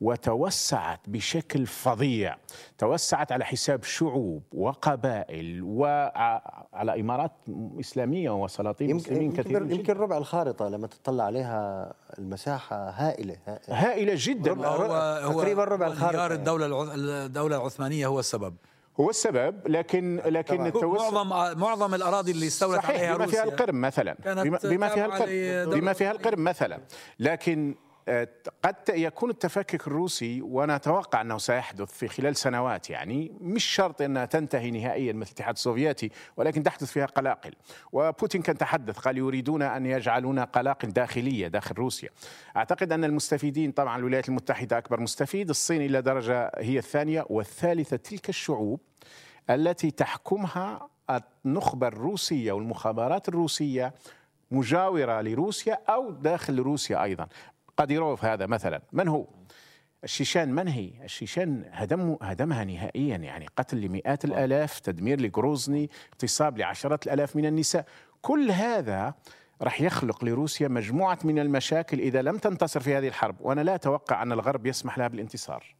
وتوسعت 0.00 1.00
بشكل 1.06 1.66
فظيع. 1.66 2.37
توسعت 2.78 3.32
على 3.32 3.44
حساب 3.44 3.82
شعوب 3.82 4.42
وقبائل 4.52 5.62
وعلى 5.62 7.00
إمارات 7.00 7.32
إسلامية 7.80 8.30
وسلاطين 8.30 8.96
مسلمين 8.96 9.32
كثيرين 9.32 9.70
يمكن 9.70 9.94
ربع 9.94 10.18
الخارطة 10.18 10.68
لما 10.68 10.86
تطلع 10.86 11.24
عليها 11.24 11.92
المساحة 12.18 12.90
هائلة 12.90 13.36
هائلة, 13.46 13.60
هائلة 13.68 14.12
جدا. 14.16 14.52
هو, 14.52 14.94
هو 15.32 15.40
تقريبا 15.40 15.64
ربع 15.64 15.86
الخارطة 15.86 16.26
الدولة 16.26 16.94
الدولة 17.26 17.56
العثمانية 17.56 18.06
هو 18.06 18.20
السبب. 18.20 18.54
هو 19.00 19.10
السبب 19.10 19.68
لكن 19.68 20.22
لكن 20.26 20.66
التوسع 20.66 21.10
معظم 21.10 21.58
معظم 21.60 21.94
الأراضي 21.94 22.30
اللي 22.30 22.46
استولت 22.46 22.84
عليها 22.84 23.16
بما 23.16 23.26
فيها 23.26 23.44
القرم 23.44 23.80
مثلا. 23.80 24.16
بما 24.64 24.88
فيها 24.88 25.06
القرم 25.06 25.80
بما 25.80 25.92
فيها 25.92 26.10
القرم 26.10 26.44
مثلا. 26.44 26.78
لكن 27.18 27.74
قد 28.62 28.74
يكون 28.88 29.30
التفكك 29.30 29.86
الروسي 29.86 30.42
وأنا 30.42 30.76
أتوقع 30.76 31.20
أنه 31.20 31.38
سيحدث 31.38 31.92
في 31.92 32.08
خلال 32.08 32.36
سنوات 32.36 32.90
يعني 32.90 33.32
مش 33.40 33.64
شرط 33.64 34.02
أنها 34.02 34.24
تنتهي 34.24 34.70
نهائيا 34.70 35.12
مثل 35.12 35.26
الاتحاد 35.28 35.54
السوفيتي 35.54 36.10
ولكن 36.36 36.62
تحدث 36.62 36.92
فيها 36.92 37.06
قلاقل. 37.06 37.54
وبوتين 37.92 38.42
كان 38.42 38.58
تحدث 38.58 38.98
قال 38.98 39.18
يريدون 39.18 39.62
أن 39.62 39.86
يجعلون 39.86 40.38
قلاقل 40.38 40.88
داخلية 40.88 41.48
داخل 41.48 41.74
روسيا. 41.74 42.08
أعتقد 42.56 42.92
أن 42.92 43.04
المستفيدين 43.04 43.72
طبعا 43.72 43.98
الولايات 43.98 44.28
المتحدة 44.28 44.78
أكبر 44.78 45.00
مستفيد 45.00 45.48
الصين 45.48 45.82
إلى 45.82 46.02
درجة 46.02 46.50
هي 46.58 46.78
الثانية 46.78 47.26
والثالثة 47.30 47.96
تلك 47.96 48.28
الشعوب 48.28 48.80
التي 49.50 49.90
تحكمها 49.90 50.88
النخبة 51.46 51.88
الروسية 51.88 52.52
والمخابرات 52.52 53.28
الروسية 53.28 53.94
مجاورة 54.50 55.20
لروسيا 55.20 55.78
أو 55.88 56.10
داخل 56.10 56.58
روسيا 56.58 57.02
أيضا. 57.02 57.28
قاديروف 57.78 58.24
هذا 58.24 58.46
مثلا 58.46 58.82
من 58.92 59.08
هو 59.08 59.26
الشيشان 60.04 60.54
من 60.54 60.68
هي؟ 60.68 61.04
الشيشان 61.04 61.64
هدم 61.72 62.16
هدمها 62.22 62.64
نهائيا 62.64 63.16
يعني 63.16 63.46
قتل 63.56 63.80
لمئات 63.80 64.24
الآلاف، 64.24 64.80
تدمير 64.80 65.20
لجروزني، 65.20 65.90
اغتصاب 66.12 66.58
لعشرات 66.58 67.06
الآلاف 67.06 67.36
من 67.36 67.46
النساء، 67.46 67.86
كل 68.22 68.50
هذا 68.50 69.14
راح 69.62 69.80
يخلق 69.80 70.24
لروسيا 70.24 70.68
مجموعة 70.68 71.18
من 71.24 71.38
المشاكل 71.38 72.00
إذا 72.00 72.22
لم 72.22 72.38
تنتصر 72.38 72.80
في 72.80 72.96
هذه 72.96 73.08
الحرب، 73.08 73.36
وأنا 73.40 73.60
لا 73.60 73.74
أتوقع 73.74 74.22
أن 74.22 74.32
الغرب 74.32 74.66
يسمح 74.66 74.98
لها 74.98 75.08
بالانتصار. 75.08 75.76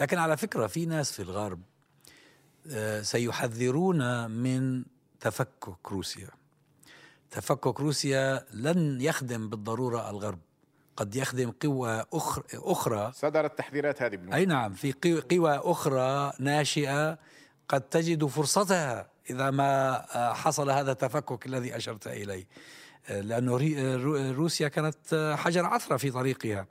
لكن 0.00 0.18
على 0.18 0.36
فكرة 0.36 0.66
في 0.66 0.86
ناس 0.86 1.12
في 1.12 1.22
الغرب 1.22 1.60
آه، 2.70 3.02
سيحذرون 3.02 4.30
من 4.30 4.84
تفكك 5.20 5.92
روسيا. 5.92 6.28
تفكك 7.30 7.80
روسيا 7.80 8.46
لن 8.54 9.00
يخدم 9.00 9.50
بالضرورة 9.50 10.10
الغرب. 10.10 10.38
قد 11.00 11.16
يخدم 11.16 11.50
قوى 11.50 12.04
أخرى, 12.12 12.44
أخرى. 12.54 13.12
صدرت 13.14 13.58
تحذيرات 13.58 14.02
هذه 14.02 14.16
بالمعنى. 14.16 14.36
أي 14.36 14.46
نعم 14.46 14.72
في 14.72 14.92
قوى 15.30 15.60
أخرى 15.64 16.32
ناشئة 16.38 17.18
قد 17.68 17.80
تجد 17.80 18.24
فرصتها 18.24 19.06
إذا 19.30 19.50
ما 19.50 20.04
آه، 20.16 20.32
حصل 20.32 20.70
هذا 20.70 20.92
التفكك 20.92 21.46
الذي 21.46 21.76
أشرت 21.76 22.06
إليه. 22.06 22.46
آه، 23.08 23.20
لأنه 23.20 23.74
آه، 23.76 24.32
روسيا 24.32 24.68
كانت 24.68 25.34
حجر 25.38 25.66
عثرة 25.66 25.96
في 25.96 26.10
طريقها. 26.10 26.66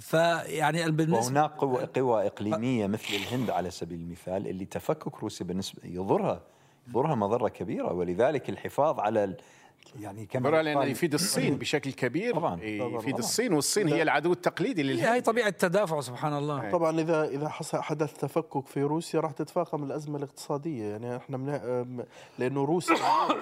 فيعني 0.00 0.90
بالنسبة 0.90 1.26
وهناك 1.26 1.50
قوى, 1.50 1.84
قوى 1.84 2.26
إقليمية 2.26 2.86
مثل 2.86 3.14
الهند 3.14 3.50
على 3.50 3.70
سبيل 3.70 4.00
المثال 4.00 4.48
اللي 4.48 4.64
تفكك 4.64 5.22
روسيا 5.22 5.46
بالنسبة 5.46 5.82
يضرها 5.84 6.42
يضرها 6.88 7.14
مضرة 7.14 7.48
كبيرة. 7.48 7.92
ولذلك 7.92 8.50
الحفاظ 8.50 9.00
على 9.00 9.36
يعني 10.00 10.26
كما 10.26 10.62
لأنه 10.62 10.84
يفيد 10.84 11.14
الصين 11.14 11.56
بشكل 11.56 11.92
كبير. 11.92 12.34
طبعا 12.34 12.62
يفيد 12.62 13.18
الصين 13.18 13.52
والصين 13.52 13.88
هي 13.88 14.02
العدو 14.02 14.32
التقليدي 14.32 14.82
للهند 14.82 15.06
هي 15.06 15.20
طبيعة 15.20 15.48
التدافع 15.48 16.00
سبحان 16.00 16.32
الله. 16.32 16.70
طبعا 16.70 17.00
إذا 17.00 17.24
إذا 17.24 17.48
حدث 17.74 18.12
تفكك 18.12 18.66
في 18.66 18.82
روسيا 18.82 19.20
راح 19.20 19.32
تتفاقم 19.32 19.84
الأزمة 19.84 20.16
الاقتصادية. 20.18 20.84
يعني 20.84 21.16
إحنا 21.16 21.36
من 21.36 22.04
لأنه 22.38 22.64
روسيا 22.64 22.96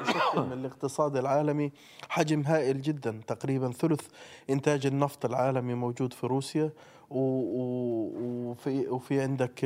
تشكل 0.05 0.41
من 0.41 0.53
الاقتصاد 0.53 1.17
العالمي 1.17 1.73
حجم 2.09 2.41
هائل 2.41 2.83
جدا. 2.83 3.21
تقريبا 3.27 3.73
ثلث 3.73 4.07
إنتاج 4.51 4.87
النفط 4.87 5.25
العالمي 5.25 5.75
موجود 5.75 6.13
في 6.13 6.27
روسيا. 6.27 6.71
وفي 7.11 8.89
وفي 8.89 9.21
عندك 9.21 9.61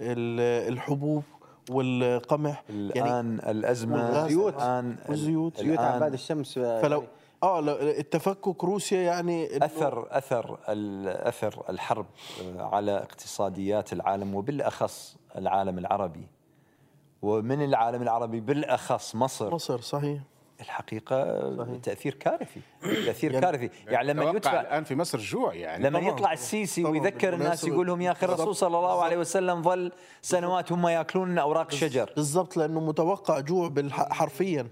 الحبوب 0.00 1.22
والقمح 1.70 2.64
يعني 2.68 2.80
الآن 2.80 3.38
يعني 3.38 3.50
الأزمة 3.50 4.24
الزيوت 4.24 4.54
الآن 4.54 4.96
الزيوت 5.10 5.60
زيوت 5.60 5.78
عباد 5.78 6.12
الشمس 6.12 6.58
فلو 6.58 7.04
آه 7.42 7.60
التفكك 7.82 8.64
روسيا 8.64 9.00
يعني 9.00 9.56
اثر 9.64 10.06
أثر 10.10 10.58
أثر 11.28 11.62
الحرب 11.68 12.06
على 12.58 12.96
اقتصاديات 12.96 13.92
العالم 13.92 14.34
وبالأخص 14.34 15.16
العالم 15.36 15.78
العربي. 15.78 16.26
ومن 17.22 17.64
العالم 17.64 18.02
العربي 18.02 18.40
بالأخص 18.40 19.14
مصر. 19.14 19.54
مصر 19.54 19.80
صحيح. 19.80 20.20
الحقيقة 20.60 21.40
صحيح. 21.58 21.76
تأثير 21.82 22.14
كارثي 22.14 22.60
تأثير 22.82 23.32
يعني 23.32 23.46
كارثي. 23.46 23.70
يعني 23.86 24.08
لما 24.08 24.24
يدفع 24.30 24.60
الآن 24.60 24.84
في 24.84 24.94
مصر 24.94 25.18
جوع 25.18 25.54
يعني. 25.54 25.84
لما 25.84 25.98
طبعا. 25.98 26.10
يطلع 26.10 26.32
السيسي 26.32 26.82
طبعا. 26.82 26.92
ويذكر 26.92 27.34
الناس 27.34 27.64
يقول 27.64 27.86
لهم 27.86 28.00
يا 28.00 28.12
أخي 28.12 28.26
الرسول 28.26 28.56
صلى 28.56 28.76
الله 28.76 29.02
عليه 29.02 29.16
وسلم 29.16 29.62
ظل 29.62 29.92
سنوات 30.22 30.72
هم 30.72 30.86
يأكلون 30.86 31.38
أوراق 31.38 31.66
الشجر 31.72 32.10
بالضبط 32.16 32.56
لأنه 32.56 32.80
متوقع 32.80 33.40
جوع 33.40 33.72
حرفيا. 33.90 34.66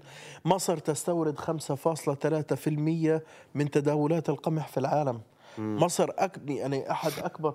مصر 0.45 0.77
تستورد 0.77 1.39
5.3% 1.39 3.21
من 3.55 3.71
تداولات 3.71 4.29
القمح 4.29 4.67
في 4.67 4.77
العالم. 4.77 5.21
مصر 5.59 6.09
أك... 6.17 6.39
يعني 6.47 6.91
أحد 6.91 7.11
أكبر. 7.23 7.53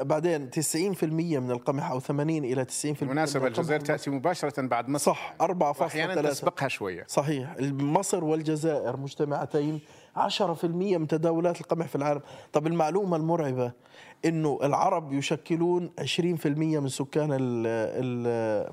بعدين 0.00 0.50
90% 0.50 1.04
من 1.04 1.50
القمح 1.50 1.90
أو 1.90 2.00
80 2.00 2.44
إلى 2.44 2.64
90% 2.64 2.98
بالمناسبه 3.00 3.46
الجزائر 3.46 3.80
تأتي 3.80 4.10
مباشرة 4.10 4.62
بعد 4.62 4.88
مصر. 4.88 5.12
صح 5.12 5.34
4.3 5.42 5.82
أحيانا 5.82 6.22
تسبقها 6.22 6.68
شوية. 6.68 7.04
صحيح. 7.08 7.54
مصر 7.60 8.24
والجزائر 8.24 8.96
مجتمعتين 8.96 9.80
10% 10.16 10.64
من 10.64 11.06
تداولات 11.06 11.60
القمح 11.60 11.86
في 11.86 11.96
العالم. 11.96 12.20
طب 12.52 12.66
المعلومة 12.66 13.16
المرعبة 13.16 13.72
إنه 14.24 14.58
العرب 14.62 15.12
يشكلون 15.12 15.90
20% 16.00 16.46
من 16.46 16.88
سكان 16.88 17.32
ال 17.32 17.66
ال 17.66 18.72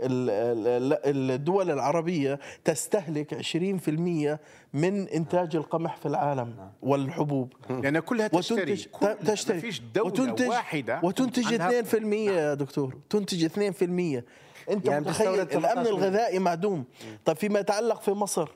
الدول 0.00 1.70
العربية 1.70 2.38
تستهلك 2.64 3.34
20% 3.34 4.38
من 4.74 5.08
إنتاج 5.08 5.56
القمح 5.56 5.96
في 5.96 6.06
العالم 6.06 6.70
والحبوب. 6.82 7.52
لأن 7.70 7.84
يعني 7.84 8.00
كلها 8.00 8.28
تشتري. 8.28 8.72
وتنتج 8.72 9.26
تشتري. 9.26 9.60
فيش 9.60 9.80
دولة 9.94 10.06
وتنتج 10.06 10.48
واحدة 10.48 11.00
وتنتج 11.02 11.54
2% 11.54 12.14
يا 12.14 12.54
دكتور. 12.54 12.96
تنتج 13.10 13.46
2% 13.46 14.22
أنت 14.70 14.86
يعني 14.86 15.00
متخيل 15.00 15.40
الأمن 15.40 15.86
الغذائي 15.86 16.38
معدوم؟ 16.38 16.84
طيب 17.24 17.36
فيما 17.36 17.60
يتعلق 17.60 18.00
في 18.00 18.10
مصر 18.10 18.48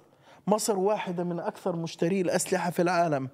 مصر 0.46 0.79
واحدة 0.79 1.24
من 1.24 1.40
أكثر 1.40 1.76
مشتري 1.76 2.20
الأسلحة 2.20 2.70
في 2.70 2.83
العالم 2.83 3.29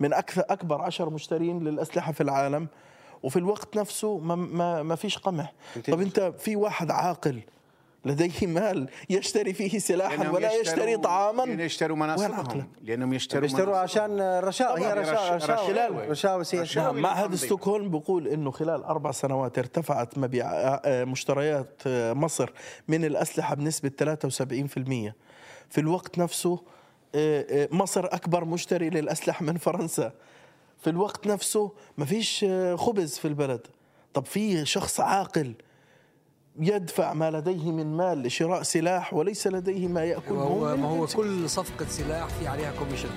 من 0.00 0.12
أكثر 0.12 0.44
أكبر 0.50 0.82
عشر 0.82 1.10
مشترين 1.10 1.64
للأسلحة 1.64 2.12
في 2.12 2.22
العالم. 2.22 2.68
وفي 3.22 3.38
الوقت 3.38 3.76
نفسه 3.76 4.18
ما, 4.18 4.34
ما, 4.34 4.82
ما 4.82 4.94
فيش 4.94 5.18
قمح. 5.18 5.52
طب 5.88 6.00
أنت 6.00 6.32
في 6.38 6.56
واحد 6.56 6.90
عاقل 6.90 7.40
لديه 8.04 8.46
مال 8.46 8.88
يشتري 9.10 9.52
فيه 9.52 9.78
سلاحا 9.78 10.28
ولا 10.28 10.52
يشتري 10.52 10.96
طعاما؟ 10.96 11.44
يشتروا 11.44 11.96
مناصبهم 11.96 12.68
لأنهم 12.82 13.12
يشتروا 13.12 13.44
يشتروا 13.44 13.76
عشان 13.76 14.20
رشاوى 14.20 14.80
هي 14.80 14.92
رشاوى 14.92 16.08
رشاوى 16.08 16.44
سياسية 16.44 16.80
نعم 16.80 16.96
معهد 16.96 17.34
ستوكهولم 17.34 17.90
بيقول 17.90 18.28
إنه 18.28 18.50
خلال 18.50 18.84
أربع 18.84 19.10
سنوات 19.10 19.58
ارتفعت 19.58 20.18
مبيع 20.18 20.46
آه، 20.52 21.04
مشتريات 21.04 21.82
آه، 21.86 22.12
مصر 22.12 22.50
من 22.88 23.04
الأسلحة 23.04 23.54
بنسبة 23.54 23.90
73% 23.98 25.12
في 25.70 25.78
الوقت 25.78 26.18
نفسه 26.18 26.60
آه، 27.14 27.68
مصر 27.72 28.04
أكبر 28.06 28.44
مشتري 28.44 28.90
للأسلحة 28.90 29.44
من 29.44 29.56
فرنسا. 29.56 30.12
في 30.78 30.90
الوقت 30.90 31.26
نفسه 31.26 31.72
ما 31.98 32.04
فيش 32.04 32.44
خبز 32.74 33.18
في 33.18 33.28
البلد. 33.28 33.66
طب 34.14 34.26
في 34.26 34.66
شخص 34.66 35.00
عاقل 35.00 35.54
يدفع 36.60 37.12
ما 37.14 37.30
لديه 37.30 37.72
من 37.72 37.96
مال 37.96 38.22
لشراء 38.22 38.62
سلاح 38.62 39.14
وليس 39.14 39.46
لديه 39.46 39.88
ما 39.88 40.04
يأكل 40.04 40.34
هو 40.34 40.76
ما 40.76 40.88
هو 40.88 41.06
كل 41.06 41.50
صفقة 41.50 41.86
سلاح 41.88 42.28
في 42.28 42.48
عليها 42.48 42.72
كوميشن 42.78 43.08